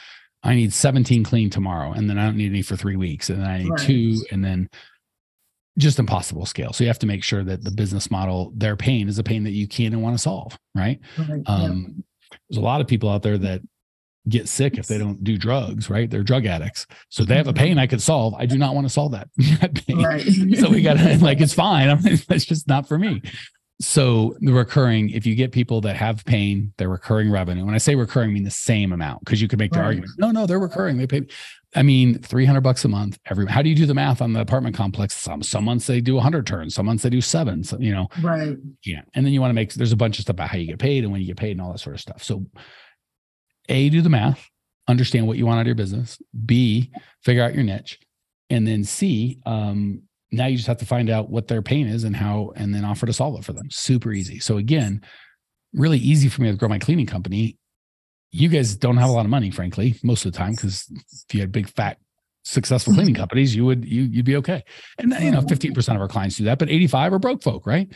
I 0.43 0.55
need 0.55 0.73
17 0.73 1.23
clean 1.23 1.49
tomorrow, 1.49 1.91
and 1.91 2.09
then 2.09 2.17
I 2.17 2.25
don't 2.25 2.37
need 2.37 2.51
any 2.51 2.63
for 2.63 2.75
three 2.75 2.95
weeks, 2.95 3.29
and 3.29 3.41
then 3.41 3.47
I 3.47 3.57
need 3.59 3.69
right. 3.69 3.79
two, 3.79 4.17
and 4.31 4.43
then 4.43 4.69
just 5.77 5.99
impossible 5.99 6.45
scale. 6.45 6.73
So 6.73 6.83
you 6.83 6.87
have 6.87 6.99
to 6.99 7.07
make 7.07 7.23
sure 7.23 7.43
that 7.43 7.63
the 7.63 7.71
business 7.71 8.09
model, 8.09 8.51
their 8.55 8.75
pain 8.75 9.07
is 9.07 9.19
a 9.19 9.23
pain 9.23 9.43
that 9.43 9.51
you 9.51 9.67
can 9.67 9.93
and 9.93 10.01
want 10.01 10.15
to 10.15 10.21
solve, 10.21 10.57
right? 10.75 10.99
right. 11.17 11.43
Um, 11.45 11.95
yeah. 11.95 12.37
There's 12.49 12.57
a 12.57 12.65
lot 12.65 12.81
of 12.81 12.87
people 12.87 13.09
out 13.09 13.21
there 13.21 13.37
that 13.37 13.61
get 14.29 14.47
sick 14.47 14.77
if 14.77 14.87
they 14.87 14.97
don't 14.97 15.23
do 15.23 15.37
drugs, 15.37 15.89
right? 15.89 16.09
They're 16.09 16.23
drug 16.23 16.45
addicts. 16.45 16.87
So 17.09 17.23
they 17.23 17.35
have 17.35 17.47
a 17.47 17.53
pain 17.53 17.77
I 17.77 17.87
could 17.87 18.01
solve. 18.01 18.33
I 18.35 18.45
do 18.45 18.57
not 18.57 18.73
want 18.73 18.85
to 18.85 18.93
solve 18.93 19.11
that, 19.11 19.29
pain. 19.85 20.03
Right. 20.03 20.23
so 20.57 20.69
we 20.69 20.81
got 20.81 20.97
to 20.97 21.17
like, 21.21 21.39
it's 21.39 21.53
fine. 21.53 21.89
I 21.89 21.95
mean, 22.01 22.19
it's 22.29 22.45
just 22.45 22.67
not 22.67 22.87
for 22.87 22.97
me 22.97 23.21
so 23.81 24.35
the 24.39 24.53
recurring 24.53 25.09
if 25.09 25.25
you 25.25 25.35
get 25.35 25.51
people 25.51 25.81
that 25.81 25.95
have 25.95 26.23
pain 26.25 26.73
they're 26.77 26.89
recurring 26.89 27.31
revenue. 27.31 27.65
When 27.65 27.75
i 27.75 27.77
say 27.77 27.95
recurring 27.95 28.29
I 28.29 28.33
mean 28.33 28.43
the 28.43 28.51
same 28.51 28.93
amount 28.93 29.25
because 29.25 29.41
you 29.41 29.47
could 29.47 29.59
make 29.59 29.71
the 29.71 29.79
right. 29.79 29.85
argument 29.85 30.11
no 30.17 30.31
no 30.31 30.45
they're 30.45 30.59
recurring 30.59 30.97
they 30.97 31.07
pay 31.07 31.25
i 31.75 31.83
mean 31.83 32.19
300 32.19 32.61
bucks 32.61 32.85
a 32.85 32.87
month 32.87 33.17
every 33.25 33.45
how 33.47 33.61
do 33.61 33.69
you 33.69 33.75
do 33.75 33.85
the 33.85 33.93
math 33.93 34.21
on 34.21 34.33
the 34.33 34.41
apartment 34.41 34.75
complex? 34.75 35.15
Some 35.15 35.43
some 35.43 35.65
months 35.65 35.87
they 35.87 36.01
do 36.01 36.15
100 36.15 36.45
turns 36.45 36.75
some 36.75 36.85
months 36.85 37.03
they 37.03 37.09
do 37.09 37.21
seven 37.21 37.63
so, 37.63 37.77
you 37.79 37.93
know? 37.93 38.07
Right. 38.21 38.57
Yeah 38.85 39.01
and 39.13 39.25
then 39.25 39.33
you 39.33 39.41
want 39.41 39.49
to 39.49 39.55
make 39.55 39.73
there's 39.73 39.91
a 39.91 39.97
bunch 39.97 40.19
of 40.19 40.23
stuff 40.23 40.35
about 40.35 40.49
how 40.49 40.57
you 40.57 40.67
get 40.67 40.79
paid 40.79 41.03
and 41.03 41.11
when 41.11 41.21
you 41.21 41.27
get 41.27 41.37
paid 41.37 41.51
and 41.51 41.61
all 41.61 41.71
that 41.71 41.79
sort 41.79 41.95
of 41.95 42.01
stuff. 42.01 42.23
So 42.23 42.45
a 43.69 43.89
do 43.89 44.01
the 44.01 44.09
math 44.09 44.49
understand 44.87 45.27
what 45.27 45.37
you 45.37 45.45
want 45.45 45.57
out 45.57 45.61
of 45.61 45.67
your 45.67 45.75
business 45.75 46.21
b 46.45 46.91
figure 47.23 47.43
out 47.43 47.53
your 47.53 47.63
niche 47.63 47.99
and 48.49 48.67
then 48.67 48.83
c 48.83 49.39
um 49.45 50.01
Now 50.31 50.45
you 50.45 50.55
just 50.55 50.67
have 50.67 50.77
to 50.77 50.85
find 50.85 51.09
out 51.09 51.29
what 51.29 51.47
their 51.47 51.61
pain 51.61 51.87
is 51.87 52.03
and 52.03 52.15
how, 52.15 52.53
and 52.55 52.73
then 52.73 52.85
offer 52.85 53.05
to 53.05 53.13
solve 53.13 53.37
it 53.37 53.43
for 53.43 53.53
them. 53.53 53.69
Super 53.69 54.13
easy. 54.13 54.39
So 54.39 54.57
again, 54.57 55.01
really 55.73 55.97
easy 55.97 56.29
for 56.29 56.41
me 56.41 56.51
to 56.51 56.57
grow 56.57 56.69
my 56.69 56.79
cleaning 56.79 57.05
company. 57.05 57.57
You 58.31 58.47
guys 58.47 58.75
don't 58.75 58.97
have 58.97 59.09
a 59.09 59.11
lot 59.11 59.25
of 59.25 59.29
money, 59.29 59.51
frankly, 59.51 59.95
most 60.03 60.25
of 60.25 60.31
the 60.31 60.37
time, 60.37 60.51
because 60.51 60.89
if 61.27 61.33
you 61.33 61.41
had 61.41 61.51
big 61.51 61.69
fat 61.69 61.97
successful 62.43 62.93
cleaning 62.93 63.13
companies, 63.13 63.55
you 63.55 63.65
would 63.65 63.85
you 63.85 64.03
you'd 64.03 64.25
be 64.25 64.37
okay. 64.37 64.63
And 64.97 65.13
you 65.19 65.31
know, 65.31 65.41
15% 65.41 65.95
of 65.95 66.01
our 66.01 66.07
clients 66.07 66.37
do 66.37 66.45
that, 66.45 66.59
but 66.59 66.69
85 66.69 67.13
are 67.13 67.19
broke 67.19 67.43
folk, 67.43 67.65
right? 67.65 67.89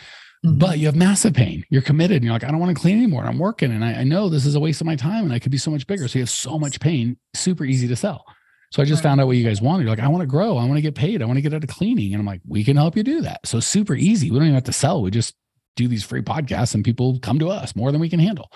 Mm-hmm. 0.45 0.57
But 0.57 0.79
you 0.79 0.85
have 0.85 0.95
massive 0.95 1.33
pain. 1.33 1.63
You're 1.69 1.81
committed 1.81 2.17
and 2.17 2.25
you're 2.25 2.33
like, 2.33 2.43
I 2.43 2.51
don't 2.51 2.59
want 2.59 2.75
to 2.75 2.81
clean 2.81 2.97
anymore. 2.97 3.25
I'm 3.25 3.39
working 3.39 3.71
and 3.71 3.83
I, 3.83 3.93
I, 3.93 4.03
know 4.03 4.29
this 4.29 4.45
is 4.45 4.55
a 4.55 4.59
waste 4.59 4.81
of 4.81 4.85
my 4.85 4.95
time 4.95 5.23
and 5.23 5.33
I 5.33 5.39
could 5.39 5.51
be 5.51 5.57
so 5.57 5.71
much 5.71 5.87
bigger. 5.87 6.07
So 6.07 6.19
you 6.19 6.23
have 6.23 6.29
so 6.29 6.59
much 6.59 6.79
pain, 6.79 7.17
super 7.33 7.65
easy 7.65 7.87
to 7.87 7.95
sell. 7.95 8.25
So 8.71 8.81
I 8.81 8.85
just 8.85 9.03
found 9.03 9.21
out 9.21 9.27
what 9.27 9.37
you 9.37 9.45
guys 9.45 9.61
wanted. 9.61 9.83
You're 9.83 9.95
like, 9.95 10.03
I 10.03 10.07
want 10.07 10.21
to 10.21 10.27
grow. 10.27 10.57
I 10.57 10.65
want 10.65 10.75
to 10.75 10.81
get 10.81 10.95
paid. 10.95 11.21
I 11.21 11.25
want 11.25 11.37
to 11.37 11.41
get 11.41 11.53
out 11.53 11.63
of 11.63 11.69
cleaning. 11.69 12.13
And 12.13 12.19
I'm 12.19 12.25
like, 12.25 12.41
we 12.47 12.63
can 12.63 12.75
help 12.75 12.97
you 12.97 13.03
do 13.03 13.21
that. 13.21 13.45
So 13.45 13.59
super 13.59 13.95
easy. 13.95 14.31
We 14.31 14.37
don't 14.37 14.47
even 14.47 14.55
have 14.55 14.63
to 14.65 14.73
sell. 14.73 15.01
We 15.01 15.11
just 15.11 15.35
do 15.75 15.87
these 15.87 16.03
free 16.03 16.21
podcasts 16.21 16.73
and 16.73 16.83
people 16.83 17.19
come 17.19 17.39
to 17.39 17.49
us 17.49 17.75
more 17.75 17.91
than 17.91 18.01
we 18.01 18.09
can 18.09 18.19
handle. 18.19 18.51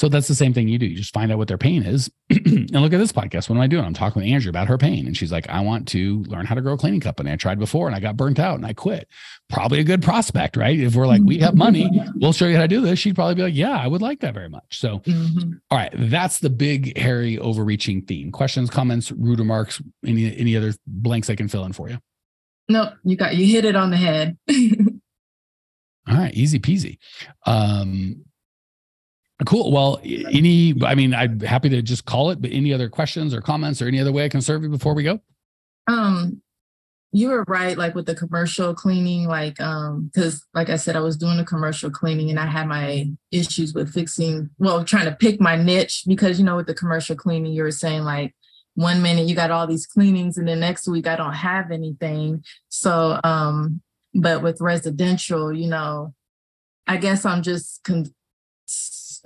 So 0.00 0.08
that's 0.08 0.28
the 0.28 0.34
same 0.34 0.54
thing 0.54 0.66
you 0.66 0.78
do. 0.78 0.86
You 0.86 0.96
just 0.96 1.12
find 1.12 1.30
out 1.30 1.36
what 1.36 1.46
their 1.46 1.58
pain 1.58 1.82
is. 1.82 2.10
and 2.30 2.72
look 2.72 2.94
at 2.94 2.98
this 2.98 3.12
podcast. 3.12 3.50
What 3.50 3.56
am 3.56 3.60
I 3.60 3.66
doing? 3.66 3.84
I'm 3.84 3.92
talking 3.92 4.22
with 4.22 4.32
Andrea 4.32 4.48
about 4.48 4.66
her 4.66 4.78
pain. 4.78 5.06
And 5.06 5.14
she's 5.14 5.30
like, 5.30 5.46
I 5.50 5.60
want 5.60 5.86
to 5.88 6.22
learn 6.22 6.46
how 6.46 6.54
to 6.54 6.62
grow 6.62 6.72
a 6.72 6.78
cleaning 6.78 7.00
company. 7.00 7.30
I 7.30 7.36
tried 7.36 7.58
before 7.58 7.86
and 7.86 7.94
I 7.94 8.00
got 8.00 8.16
burnt 8.16 8.38
out 8.38 8.54
and 8.54 8.64
I 8.64 8.72
quit. 8.72 9.08
Probably 9.50 9.78
a 9.78 9.84
good 9.84 10.02
prospect, 10.02 10.56
right? 10.56 10.80
If 10.80 10.94
we're 10.94 11.06
like, 11.06 11.20
we 11.22 11.36
have 11.40 11.54
money, 11.54 11.86
we'll 12.14 12.32
show 12.32 12.46
you 12.46 12.56
how 12.56 12.62
to 12.62 12.68
do 12.68 12.80
this. 12.80 12.98
She'd 12.98 13.14
probably 13.14 13.34
be 13.34 13.42
like, 13.42 13.54
Yeah, 13.54 13.76
I 13.76 13.88
would 13.88 14.00
like 14.00 14.20
that 14.20 14.32
very 14.32 14.48
much. 14.48 14.78
So, 14.78 15.00
mm-hmm. 15.00 15.52
all 15.70 15.76
right, 15.76 15.92
that's 15.94 16.38
the 16.38 16.48
big, 16.48 16.96
hairy, 16.96 17.36
overreaching 17.38 18.00
theme. 18.00 18.32
Questions, 18.32 18.70
comments, 18.70 19.12
rude 19.12 19.38
remarks, 19.38 19.82
any 20.06 20.34
any 20.34 20.56
other 20.56 20.72
blanks 20.86 21.28
I 21.28 21.34
can 21.34 21.48
fill 21.48 21.66
in 21.66 21.74
for 21.74 21.90
you? 21.90 21.98
No, 22.70 22.94
you 23.04 23.18
got 23.18 23.36
you 23.36 23.44
hit 23.44 23.66
it 23.66 23.76
on 23.76 23.90
the 23.90 23.98
head. 23.98 24.38
all 26.08 26.14
right, 26.16 26.32
easy 26.32 26.58
peasy. 26.58 26.96
Um, 27.44 28.24
Cool. 29.46 29.72
Well, 29.72 30.00
any, 30.02 30.74
I 30.84 30.94
mean, 30.94 31.14
I'm 31.14 31.40
happy 31.40 31.68
to 31.70 31.82
just 31.82 32.04
call 32.04 32.30
it, 32.30 32.40
but 32.42 32.50
any 32.52 32.72
other 32.72 32.88
questions 32.88 33.32
or 33.32 33.40
comments 33.40 33.80
or 33.80 33.88
any 33.88 34.00
other 34.00 34.12
way 34.12 34.24
I 34.24 34.28
can 34.28 34.42
serve 34.42 34.62
you 34.62 34.68
before 34.68 34.94
we 34.94 35.02
go? 35.02 35.20
Um, 35.86 36.42
you 37.12 37.28
were 37.28 37.44
right, 37.48 37.76
like 37.76 37.94
with 37.94 38.06
the 38.06 38.14
commercial 38.14 38.74
cleaning, 38.74 39.26
like, 39.26 39.60
um, 39.60 40.10
because 40.12 40.46
like 40.54 40.68
I 40.68 40.76
said, 40.76 40.94
I 40.94 41.00
was 41.00 41.16
doing 41.16 41.38
the 41.38 41.44
commercial 41.44 41.90
cleaning 41.90 42.30
and 42.30 42.38
I 42.38 42.46
had 42.46 42.68
my 42.68 43.10
issues 43.32 43.74
with 43.74 43.92
fixing, 43.92 44.50
well, 44.58 44.84
trying 44.84 45.06
to 45.06 45.16
pick 45.16 45.40
my 45.40 45.56
niche 45.56 46.04
because, 46.06 46.38
you 46.38 46.44
know, 46.44 46.56
with 46.56 46.66
the 46.66 46.74
commercial 46.74 47.16
cleaning, 47.16 47.52
you 47.52 47.62
were 47.62 47.72
saying 47.72 48.02
like, 48.02 48.34
one 48.74 49.02
minute 49.02 49.26
you 49.26 49.34
got 49.34 49.50
all 49.50 49.66
these 49.66 49.86
cleanings 49.86 50.38
and 50.38 50.46
then 50.46 50.60
next 50.60 50.86
week 50.86 51.06
I 51.06 51.16
don't 51.16 51.34
have 51.34 51.72
anything. 51.72 52.44
So, 52.68 53.18
um, 53.24 53.80
but 54.14 54.42
with 54.42 54.60
residential, 54.60 55.52
you 55.52 55.68
know, 55.68 56.14
I 56.86 56.96
guess 56.96 57.24
I'm 57.24 57.42
just 57.42 57.82
con- 57.82 58.14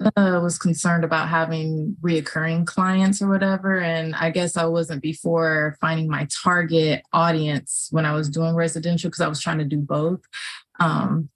uh, 0.01 0.41
was 0.43 0.59
concerned 0.59 1.05
about 1.05 1.29
having 1.29 1.97
reoccurring 2.01 2.67
clients 2.67 3.23
or 3.23 3.29
whatever. 3.29 3.79
And 3.79 4.15
I 4.15 4.31
guess 4.31 4.57
I 4.57 4.65
wasn't 4.67 5.03
before 5.03 5.77
finding 5.81 6.09
my 6.09 6.27
target 6.43 7.03
audience 7.13 7.89
when 7.91 8.07
I 8.07 8.13
was 8.13 8.29
doing 8.29 8.55
residential 8.55 9.11
because 9.11 9.21
I 9.21 9.29
was 9.29 9.41
trying 9.41 9.59
to 9.59 9.65
do 9.65 9.79
both. 9.79 10.21
Um, 10.81 11.29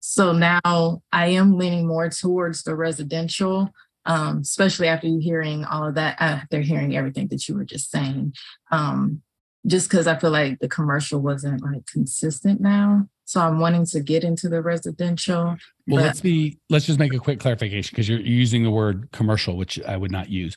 so 0.00 0.32
now 0.32 1.02
I 1.12 1.28
am 1.28 1.56
leaning 1.56 1.86
more 1.86 2.10
towards 2.10 2.62
the 2.62 2.76
residential, 2.76 3.70
um, 4.04 4.38
especially 4.38 4.88
after 4.88 5.06
you 5.06 5.18
hearing 5.18 5.64
all 5.64 5.86
of 5.88 5.94
that, 5.94 6.16
after 6.20 6.60
hearing 6.60 6.96
everything 6.96 7.28
that 7.28 7.48
you 7.48 7.54
were 7.54 7.64
just 7.64 7.90
saying. 7.90 8.34
Um, 8.70 9.22
just 9.66 9.88
because 9.88 10.06
I 10.06 10.16
feel 10.16 10.30
like 10.30 10.58
the 10.58 10.68
commercial 10.68 11.20
wasn't 11.20 11.62
like 11.62 11.86
consistent 11.86 12.60
now. 12.60 13.08
So 13.24 13.40
I'm 13.40 13.58
wanting 13.58 13.86
to 13.86 14.00
get 14.00 14.22
into 14.22 14.48
the 14.48 14.60
residential. 14.60 15.56
Well, 15.86 16.02
let's 16.02 16.20
be 16.20 16.58
let's 16.68 16.86
just 16.86 16.98
make 16.98 17.14
a 17.14 17.18
quick 17.18 17.40
clarification 17.40 17.90
because 17.92 18.08
you're 18.08 18.20
using 18.20 18.62
the 18.62 18.70
word 18.70 19.08
commercial, 19.12 19.56
which 19.56 19.80
I 19.82 19.96
would 19.96 20.10
not 20.10 20.28
use. 20.28 20.56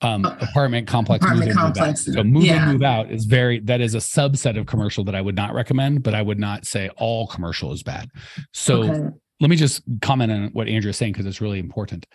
Um, 0.00 0.24
uh, 0.24 0.36
apartment 0.40 0.86
complex, 0.86 1.24
apartment 1.24 1.48
move 1.48 1.56
complex. 1.56 2.06
Move 2.06 2.16
out. 2.16 2.20
so 2.20 2.24
move 2.24 2.44
yeah. 2.44 2.66
in, 2.66 2.72
move 2.72 2.82
out 2.82 3.10
is 3.10 3.24
very 3.24 3.60
that 3.60 3.80
is 3.80 3.94
a 3.94 3.98
subset 3.98 4.58
of 4.58 4.66
commercial 4.66 5.02
that 5.04 5.14
I 5.14 5.20
would 5.20 5.36
not 5.36 5.54
recommend, 5.54 6.02
but 6.02 6.14
I 6.14 6.22
would 6.22 6.38
not 6.38 6.66
say 6.66 6.88
all 6.96 7.26
commercial 7.26 7.72
is 7.72 7.82
bad. 7.82 8.10
So 8.52 8.82
okay. 8.82 9.16
let 9.40 9.50
me 9.50 9.56
just 9.56 9.82
comment 10.02 10.30
on 10.30 10.48
what 10.52 10.68
Andrea 10.68 10.90
is 10.90 10.96
saying 10.96 11.12
because 11.12 11.26
it's 11.26 11.40
really 11.40 11.58
important. 11.58 12.06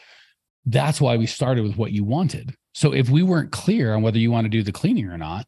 That's 0.65 1.01
why 1.01 1.17
we 1.17 1.25
started 1.25 1.63
with 1.63 1.77
what 1.77 1.91
you 1.91 2.03
wanted. 2.03 2.55
So 2.73 2.93
if 2.93 3.09
we 3.09 3.23
weren't 3.23 3.51
clear 3.51 3.95
on 3.95 4.01
whether 4.01 4.19
you 4.19 4.31
want 4.31 4.45
to 4.45 4.49
do 4.49 4.61
the 4.61 4.71
cleaning 4.71 5.07
or 5.07 5.17
not, 5.17 5.47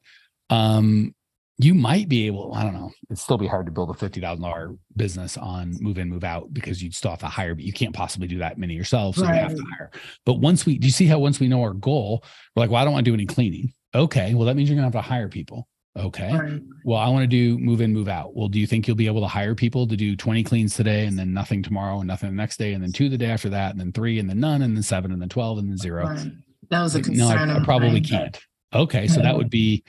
um, 0.49 1.13
you 1.63 1.73
might 1.73 2.07
be 2.07 2.27
able, 2.27 2.53
I 2.53 2.63
don't 2.63 2.73
know, 2.73 2.91
it'd 3.09 3.19
still 3.19 3.37
be 3.37 3.47
hard 3.47 3.65
to 3.65 3.71
build 3.71 3.89
a 3.89 3.93
$50,000 3.93 4.77
business 4.95 5.37
on 5.37 5.75
move 5.79 5.97
in, 5.97 6.09
move 6.09 6.23
out 6.23 6.53
because 6.53 6.81
you'd 6.81 6.95
still 6.95 7.11
have 7.11 7.19
to 7.19 7.27
hire, 7.27 7.55
but 7.55 7.63
you 7.63 7.73
can't 7.73 7.93
possibly 7.93 8.27
do 8.27 8.39
that 8.39 8.57
many 8.57 8.73
yourself. 8.73 9.15
So 9.15 9.25
right. 9.25 9.35
you 9.35 9.41
have 9.41 9.55
to 9.55 9.65
hire. 9.77 9.91
But 10.25 10.35
once 10.35 10.65
we, 10.65 10.77
do 10.77 10.87
you 10.87 10.91
see 10.91 11.07
how 11.07 11.19
once 11.19 11.39
we 11.39 11.47
know 11.47 11.61
our 11.61 11.73
goal, 11.73 12.23
we're 12.55 12.61
like, 12.61 12.69
well, 12.69 12.81
I 12.81 12.85
don't 12.85 12.93
want 12.93 13.05
to 13.05 13.11
do 13.11 13.13
any 13.13 13.25
cleaning. 13.25 13.73
Okay. 13.93 14.33
Well, 14.33 14.45
that 14.45 14.55
means 14.55 14.69
you're 14.69 14.77
going 14.77 14.89
to 14.89 14.97
have 14.97 15.05
to 15.05 15.09
hire 15.09 15.27
people. 15.27 15.67
Okay. 15.97 16.33
Right. 16.33 16.61
Well, 16.85 16.99
I 16.99 17.09
want 17.09 17.23
to 17.23 17.27
do 17.27 17.59
move 17.59 17.81
in, 17.81 17.93
move 17.93 18.07
out. 18.07 18.33
Well, 18.33 18.47
do 18.47 18.59
you 18.59 18.67
think 18.67 18.87
you'll 18.87 18.95
be 18.95 19.07
able 19.07 19.21
to 19.21 19.27
hire 19.27 19.53
people 19.53 19.85
to 19.87 19.97
do 19.97 20.15
20 20.15 20.43
cleans 20.43 20.73
today 20.73 21.05
and 21.05 21.19
then 21.19 21.33
nothing 21.33 21.61
tomorrow 21.61 21.99
and 21.99 22.07
nothing 22.07 22.29
the 22.29 22.35
next 22.35 22.57
day 22.57 22.73
and 22.73 22.81
then 22.81 22.93
two 22.93 23.09
the 23.09 23.17
day 23.17 23.25
after 23.25 23.49
that 23.49 23.71
and 23.71 23.79
then 23.79 23.91
three 23.91 24.19
and 24.19 24.29
then 24.29 24.39
none 24.39 24.61
and 24.61 24.75
then 24.75 24.83
seven 24.83 25.11
and 25.11 25.21
then 25.21 25.27
12 25.27 25.57
and 25.57 25.69
then 25.69 25.77
zero? 25.77 26.05
Right. 26.05 26.31
That 26.69 26.81
was 26.81 26.95
a 26.95 27.01
concern. 27.01 27.49
No, 27.49 27.55
I, 27.55 27.59
I 27.59 27.63
probably 27.65 27.99
can't. 27.99 28.39
Okay. 28.73 29.07
So 29.07 29.21
that 29.21 29.35
would 29.35 29.49
be 29.49 29.83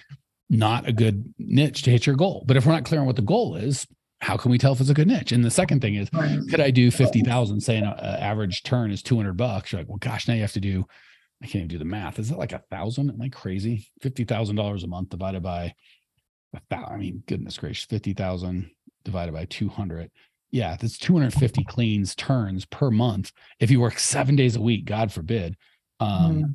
not 0.52 0.86
a 0.86 0.92
good 0.92 1.32
niche 1.38 1.82
to 1.82 1.90
hit 1.90 2.06
your 2.06 2.14
goal. 2.14 2.44
But 2.46 2.58
if 2.58 2.66
we're 2.66 2.72
not 2.72 2.84
clear 2.84 3.00
on 3.00 3.06
what 3.06 3.16
the 3.16 3.22
goal 3.22 3.56
is, 3.56 3.86
how 4.20 4.36
can 4.36 4.50
we 4.50 4.58
tell 4.58 4.74
if 4.74 4.80
it's 4.80 4.90
a 4.90 4.94
good 4.94 5.08
niche? 5.08 5.32
And 5.32 5.42
the 5.42 5.50
second 5.50 5.80
thing 5.80 5.94
is, 5.94 6.10
could 6.50 6.60
I 6.60 6.70
do 6.70 6.90
50,000, 6.90 7.60
say 7.60 7.78
an 7.78 7.86
average 7.86 8.62
turn 8.62 8.92
is 8.92 9.02
200 9.02 9.34
bucks? 9.34 9.72
You're 9.72 9.80
like, 9.80 9.88
well, 9.88 9.96
gosh, 9.96 10.28
now 10.28 10.34
you 10.34 10.42
have 10.42 10.52
to 10.52 10.60
do, 10.60 10.84
I 11.42 11.46
can't 11.46 11.56
even 11.56 11.68
do 11.68 11.78
the 11.78 11.86
math. 11.86 12.18
Is 12.18 12.30
it 12.30 12.36
like 12.36 12.52
a 12.52 12.62
thousand? 12.70 13.10
Am 13.10 13.20
I 13.20 13.30
crazy? 13.30 13.88
$50,000 14.04 14.84
a 14.84 14.86
month 14.86 15.08
divided 15.08 15.42
by, 15.42 15.74
a 16.54 16.60
thousand. 16.70 16.94
I 16.94 16.98
mean, 16.98 17.22
goodness 17.26 17.56
gracious, 17.56 17.86
50,000 17.86 18.70
divided 19.04 19.32
by 19.32 19.46
200. 19.46 20.10
Yeah, 20.50 20.76
that's 20.78 20.98
250 20.98 21.64
cleans 21.64 22.14
turns 22.14 22.66
per 22.66 22.90
month. 22.90 23.32
If 23.58 23.70
you 23.70 23.80
work 23.80 23.98
seven 23.98 24.36
days 24.36 24.54
a 24.54 24.60
week, 24.60 24.84
God 24.84 25.10
forbid, 25.10 25.56
um, 25.98 26.34
mm 26.34 26.54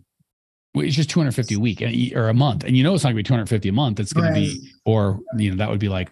it's 0.80 0.96
just 0.96 1.10
250 1.10 1.56
a 1.56 1.60
week 1.60 1.82
eh, 1.82 2.12
or 2.16 2.30
a 2.30 2.34
month. 2.34 2.64
And 2.64 2.76
you 2.78 2.84
know, 2.84 2.94
it's 2.94 3.04
not 3.04 3.10
gonna 3.10 3.18
be 3.18 3.24
250 3.24 3.70
a 3.70 3.72
month. 3.72 4.00
It's 4.00 4.14
right. 4.16 4.30
to 4.30 4.34
be, 4.34 4.72
or, 4.86 5.20
you 5.38 5.52
know, 5.52 5.58
that 5.58 5.70
would 5.70 5.80
be 5.80 5.90
like 5.90 6.10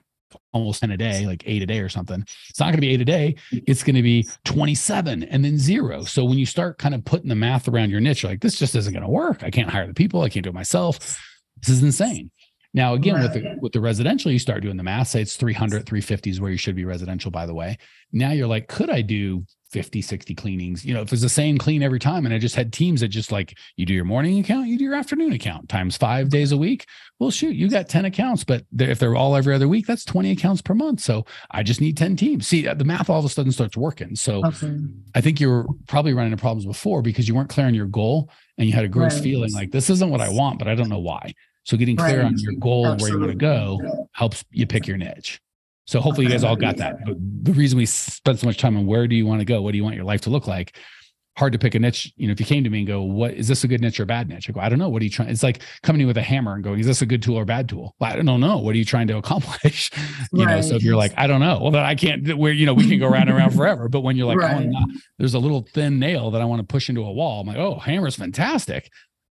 almost 0.54 0.82
10 0.82 0.92
a 0.92 0.98
day, 0.98 1.26
like 1.26 1.44
eight 1.46 1.62
a 1.62 1.66
day 1.66 1.80
or 1.80 1.90
something. 1.90 2.24
It's 2.50 2.60
not 2.60 2.68
going 2.68 2.76
to 2.76 2.82
be 2.82 2.90
eight 2.90 3.02
a 3.02 3.06
day. 3.06 3.36
It's 3.52 3.84
going 3.84 3.96
to 3.96 4.02
be 4.02 4.28
27 4.46 5.24
and 5.24 5.46
then 5.46 5.58
zero. 5.58 6.04
So 6.04 6.24
when 6.26 6.38
you 6.38 6.46
start 6.46 6.78
kind 6.78 6.96
of 6.96 7.04
putting 7.06 7.30
the 7.30 7.36
math 7.36 7.68
around 7.68 7.90
your 7.90 8.00
niche, 8.00 8.24
you're 8.24 8.32
like 8.32 8.42
this 8.42 8.58
just 8.58 8.76
isn't 8.76 8.94
going 8.94 9.04
to 9.04 9.10
work. 9.10 9.44
I 9.44 9.50
can't 9.50 9.70
hire 9.70 9.88
the 9.88 9.94
people. 9.94 10.22
I 10.22 10.30
can't 10.30 10.44
do 10.44 10.50
it 10.50 10.56
myself. 10.56 11.22
This 11.60 11.70
is 11.70 11.84
insane. 11.84 12.32
Now, 12.76 12.94
again, 12.94 13.22
with 13.22 13.32
the 13.32 13.56
with 13.62 13.72
the 13.72 13.80
residential, 13.80 14.34
you 14.34 14.38
start 14.38 14.62
doing 14.62 14.76
the 14.76 14.84
math. 14.84 15.08
Say 15.08 15.22
it's 15.22 15.38
300, 15.38 15.86
350 15.86 16.30
is 16.30 16.42
where 16.42 16.52
you 16.52 16.58
should 16.58 16.76
be 16.76 16.84
residential, 16.84 17.32
by 17.32 17.46
the 17.46 17.54
way. 17.54 17.78
Now 18.12 18.32
you're 18.32 18.48
like, 18.48 18.68
could 18.68 18.90
I 18.90 19.02
do 19.02 19.46
50, 19.72 20.02
60 20.02 20.36
cleanings? 20.36 20.84
You 20.84 20.94
know, 20.94 21.00
if 21.00 21.14
it's 21.14 21.22
the 21.22 21.30
same 21.30 21.58
clean 21.58 21.82
every 21.82 22.00
time, 22.00 22.26
and 22.26 22.36
I 22.36 22.38
just 22.38 22.54
had 22.54 22.74
teams 22.74 23.00
that 23.00 23.08
just 23.08 23.32
like 23.32 23.58
you 23.78 23.86
do 23.86 23.94
your 23.94 24.04
morning 24.04 24.40
account, 24.40 24.68
you 24.68 24.78
do 24.78 24.84
your 24.84 24.94
afternoon 24.94 25.32
account 25.32 25.70
times 25.70 25.96
five 25.96 26.28
days 26.28 26.52
a 26.52 26.58
week. 26.58 26.86
Well, 27.18 27.32
shoot, 27.32 27.56
you 27.56 27.70
got 27.70 27.88
10 27.88 28.04
accounts, 28.04 28.44
but 28.44 28.66
if 28.78 29.00
they're 29.00 29.16
all 29.16 29.38
every 29.38 29.56
other 29.56 29.70
week, 29.70 29.88
that's 29.88 30.04
20 30.04 30.32
accounts 30.32 30.62
per 30.62 30.74
month. 30.74 31.00
So 31.00 31.26
I 31.52 31.64
just 31.64 31.80
need 31.80 31.96
10 31.96 32.18
teams. 32.18 32.46
See, 32.46 32.68
the 32.68 32.84
math 32.84 33.10
all 33.10 33.20
of 33.20 33.26
a 33.26 33.30
sudden 33.30 33.54
starts 33.54 33.78
working. 33.78 34.18
So 34.18 34.46
okay. 34.46 34.76
I 35.16 35.22
think 35.22 35.40
you 35.40 35.50
were 35.50 35.66
probably 35.88 36.14
running 36.14 36.34
into 36.34 36.42
problems 36.42 36.66
before 36.66 37.02
because 37.02 37.26
you 37.26 37.36
weren't 37.36 37.50
clear 37.50 37.68
on 37.68 37.74
your 37.74 37.86
goal 37.86 38.30
and 38.58 38.68
you 38.68 38.74
had 38.74 38.84
a 38.84 38.90
gross 38.90 39.14
right. 39.14 39.24
feeling 39.24 39.54
like 39.54 39.72
this 39.72 39.90
isn't 39.90 40.10
what 40.10 40.20
I 40.20 40.28
want, 40.28 40.60
but 40.60 40.68
I 40.68 40.76
don't 40.76 40.90
know 40.90 41.00
why. 41.00 41.34
So 41.66 41.78
getting 41.78 41.98
clear 41.98 42.22
right. 42.22 42.28
on 42.28 42.38
your 42.38 42.54
goal 42.54 42.86
and 42.86 43.02
where 43.02 43.12
you 43.12 43.20
want 43.20 43.32
to 43.32 43.38
go 43.38 44.08
helps 44.14 44.46
you 44.52 44.68
pick 44.68 44.88
your 44.88 44.98
niche. 44.98 45.42
So 45.88 46.00
hopefully 46.00 46.26
you 46.26 46.32
guys 46.32 46.44
all 46.44 46.56
got 46.56 46.78
that. 46.78 47.06
But 47.06 47.18
the 47.20 47.54
reason 47.54 47.78
we 47.78 47.86
spent 47.86 48.40
so 48.40 48.48
much 48.48 48.58
time 48.58 48.78
on 48.78 48.86
where 48.86 49.08
do 49.08 49.16
you 49.16 49.26
want 49.26 49.42
to 49.42 49.46
go? 49.46 49.62
What 49.62 49.72
do 49.72 49.78
you 49.78 49.84
want 49.84 49.96
your 49.96 50.06
life 50.06 50.22
to 50.22 50.30
look 50.30 50.48
like? 50.48 50.78
Hard 51.38 51.52
to 51.54 51.60
pick 51.60 51.76
a 51.76 51.80
niche. 51.80 52.14
You 52.16 52.28
know, 52.28 52.32
if 52.32 52.40
you 52.40 52.46
came 52.46 52.64
to 52.64 52.70
me 52.70 52.80
and 52.80 52.88
go, 52.88 53.02
what 53.02 53.34
is 53.34 53.48
this 53.48 53.64
a 53.64 53.68
good 53.68 53.82
niche 53.82 54.00
or 54.00 54.06
bad 54.06 54.30
niche? 54.30 54.50
I 54.50 54.54
go, 54.54 54.62
I 54.62 54.70
don't 54.70 54.80
know. 54.80 54.88
What 54.90 55.02
are 55.02 55.06
you 55.06 55.12
trying? 55.12 55.30
It's 55.30 55.44
like 55.44 55.62
coming 55.84 56.02
in 56.02 56.08
with 56.08 56.18
a 56.18 56.24
hammer 56.24 56.54
and 56.54 56.64
going, 56.64 56.80
is 56.80 56.88
this 56.88 57.02
a 57.02 57.06
good 57.06 57.22
tool 57.22 57.36
or 57.36 57.46
bad 57.46 57.68
tool? 57.68 57.94
Well, 58.00 58.14
I 58.14 58.16
don't 58.16 58.40
know. 58.40 58.58
What 58.58 58.74
are 58.74 58.78
you 58.78 58.86
trying 58.86 59.08
to 59.08 59.18
accomplish? 59.18 59.92
you 60.32 60.46
right. 60.46 60.56
know, 60.56 60.62
so 60.62 60.76
if 60.76 60.84
you're 60.84 60.96
like, 60.96 61.14
I 61.18 61.28
don't 61.28 61.42
know, 61.42 61.60
well, 61.62 61.72
then 61.72 61.84
I 61.84 61.94
can't, 61.94 62.38
where, 62.38 62.54
you 62.54 62.66
know, 62.66 62.74
we 62.74 62.88
can 62.88 63.00
go 63.00 63.08
around 63.08 63.28
and 63.28 63.38
around 63.38 63.52
forever. 63.56 63.90
But 63.90 64.02
when 64.02 64.16
you're 64.16 64.28
like, 64.28 64.38
oh, 64.38 64.56
right. 64.56 64.70
oh, 64.74 64.86
there's 65.20 65.34
a 65.34 65.40
little 65.40 65.68
thin 65.74 66.00
nail 66.00 66.32
that 66.32 66.42
I 66.42 66.46
want 66.46 66.62
to 66.62 66.66
push 66.66 66.90
into 66.90 67.02
a 67.02 67.12
wall. 67.12 67.42
I'm 67.42 67.48
like, 67.48 67.58
oh, 67.58 67.80
hammer's 67.80 68.16
fantastic. 68.16 68.90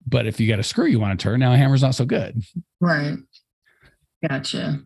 But 0.06 0.26
if 0.26 0.40
you 0.40 0.48
got 0.48 0.58
a 0.58 0.62
screw 0.62 0.86
you 0.86 1.00
want 1.00 1.18
to 1.18 1.22
turn, 1.22 1.40
now 1.40 1.52
a 1.52 1.56
hammer's 1.56 1.82
not 1.82 1.94
so 1.94 2.04
good. 2.04 2.42
Right. 2.80 3.16
Gotcha. 4.26 4.80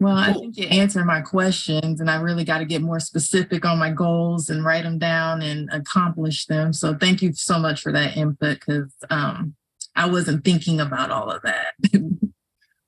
Well, 0.00 0.16
I 0.16 0.32
think 0.32 0.56
you 0.56 0.66
answered 0.68 1.06
my 1.06 1.22
questions, 1.22 2.00
and 2.00 2.08
I 2.08 2.20
really 2.20 2.44
got 2.44 2.58
to 2.58 2.64
get 2.64 2.82
more 2.82 3.00
specific 3.00 3.64
on 3.64 3.78
my 3.78 3.90
goals 3.90 4.48
and 4.48 4.64
write 4.64 4.84
them 4.84 4.98
down 4.98 5.42
and 5.42 5.68
accomplish 5.72 6.46
them. 6.46 6.72
So, 6.72 6.94
thank 6.94 7.20
you 7.20 7.32
so 7.32 7.58
much 7.58 7.80
for 7.80 7.90
that 7.90 8.16
input 8.16 8.60
because 8.60 8.94
um, 9.10 9.56
I 9.96 10.08
wasn't 10.08 10.44
thinking 10.44 10.78
about 10.78 11.10
all 11.10 11.30
of 11.30 11.42
that. 11.42 11.74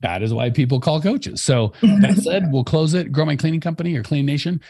That 0.02 0.22
is 0.22 0.32
why 0.32 0.50
people 0.50 0.80
call 0.80 1.00
coaches. 1.00 1.42
So 1.42 1.72
that 1.82 2.18
said, 2.22 2.50
we'll 2.52 2.64
close 2.64 2.94
it. 2.94 3.12
Grow 3.12 3.24
My 3.24 3.36
Cleaning 3.36 3.60
Company 3.60 3.94
or 3.96 4.02
Clean 4.02 4.24
Nation 4.24 4.60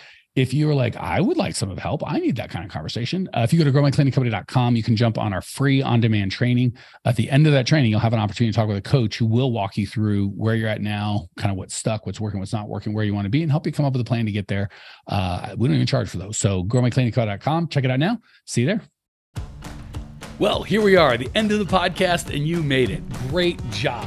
if 0.40 0.54
you 0.54 0.68
are 0.70 0.74
like, 0.74 0.96
I 0.96 1.20
would 1.20 1.36
like 1.36 1.54
some 1.54 1.70
of 1.70 1.78
help, 1.78 2.02
I 2.10 2.18
need 2.18 2.36
that 2.36 2.48
kind 2.48 2.64
of 2.64 2.70
conversation. 2.70 3.28
Uh, 3.34 3.40
if 3.40 3.52
you 3.52 3.58
go 3.62 3.70
to 3.70 3.78
growmycleaningcompany.com, 3.78 4.74
you 4.74 4.82
can 4.82 4.96
jump 4.96 5.18
on 5.18 5.34
our 5.34 5.42
free 5.42 5.82
on 5.82 6.00
demand 6.00 6.32
training. 6.32 6.76
At 7.04 7.16
the 7.16 7.30
end 7.30 7.46
of 7.46 7.52
that 7.52 7.66
training, 7.66 7.90
you'll 7.90 8.00
have 8.00 8.14
an 8.14 8.18
opportunity 8.18 8.52
to 8.52 8.56
talk 8.56 8.66
with 8.66 8.78
a 8.78 8.82
coach 8.82 9.18
who 9.18 9.26
will 9.26 9.52
walk 9.52 9.76
you 9.76 9.86
through 9.86 10.28
where 10.28 10.54
you're 10.54 10.68
at 10.68 10.80
now, 10.80 11.28
kind 11.36 11.50
of 11.50 11.58
what's 11.58 11.74
stuck, 11.74 12.06
what's 12.06 12.20
working, 12.20 12.40
what's 12.40 12.54
not 12.54 12.68
working, 12.68 12.94
where 12.94 13.04
you 13.04 13.12
want 13.12 13.26
to 13.26 13.30
be, 13.30 13.42
and 13.42 13.50
help 13.50 13.66
you 13.66 13.72
come 13.72 13.84
up 13.84 13.92
with 13.92 14.00
a 14.00 14.04
plan 14.04 14.24
to 14.24 14.32
get 14.32 14.48
there. 14.48 14.70
Uh, 15.06 15.54
we 15.58 15.68
don't 15.68 15.74
even 15.74 15.86
charge 15.86 16.08
for 16.08 16.16
those. 16.16 16.38
So 16.38 16.64
growmycleaningco.com, 16.64 17.68
check 17.68 17.84
it 17.84 17.90
out 17.90 17.98
now. 17.98 18.18
See 18.46 18.62
you 18.62 18.66
there. 18.66 18.82
Well, 20.38 20.62
here 20.62 20.80
we 20.80 20.96
are, 20.96 21.18
the 21.18 21.30
end 21.34 21.52
of 21.52 21.58
the 21.58 21.66
podcast, 21.66 22.34
and 22.34 22.48
you 22.48 22.62
made 22.62 22.88
it. 22.88 23.06
Great 23.28 23.60
job. 23.72 24.06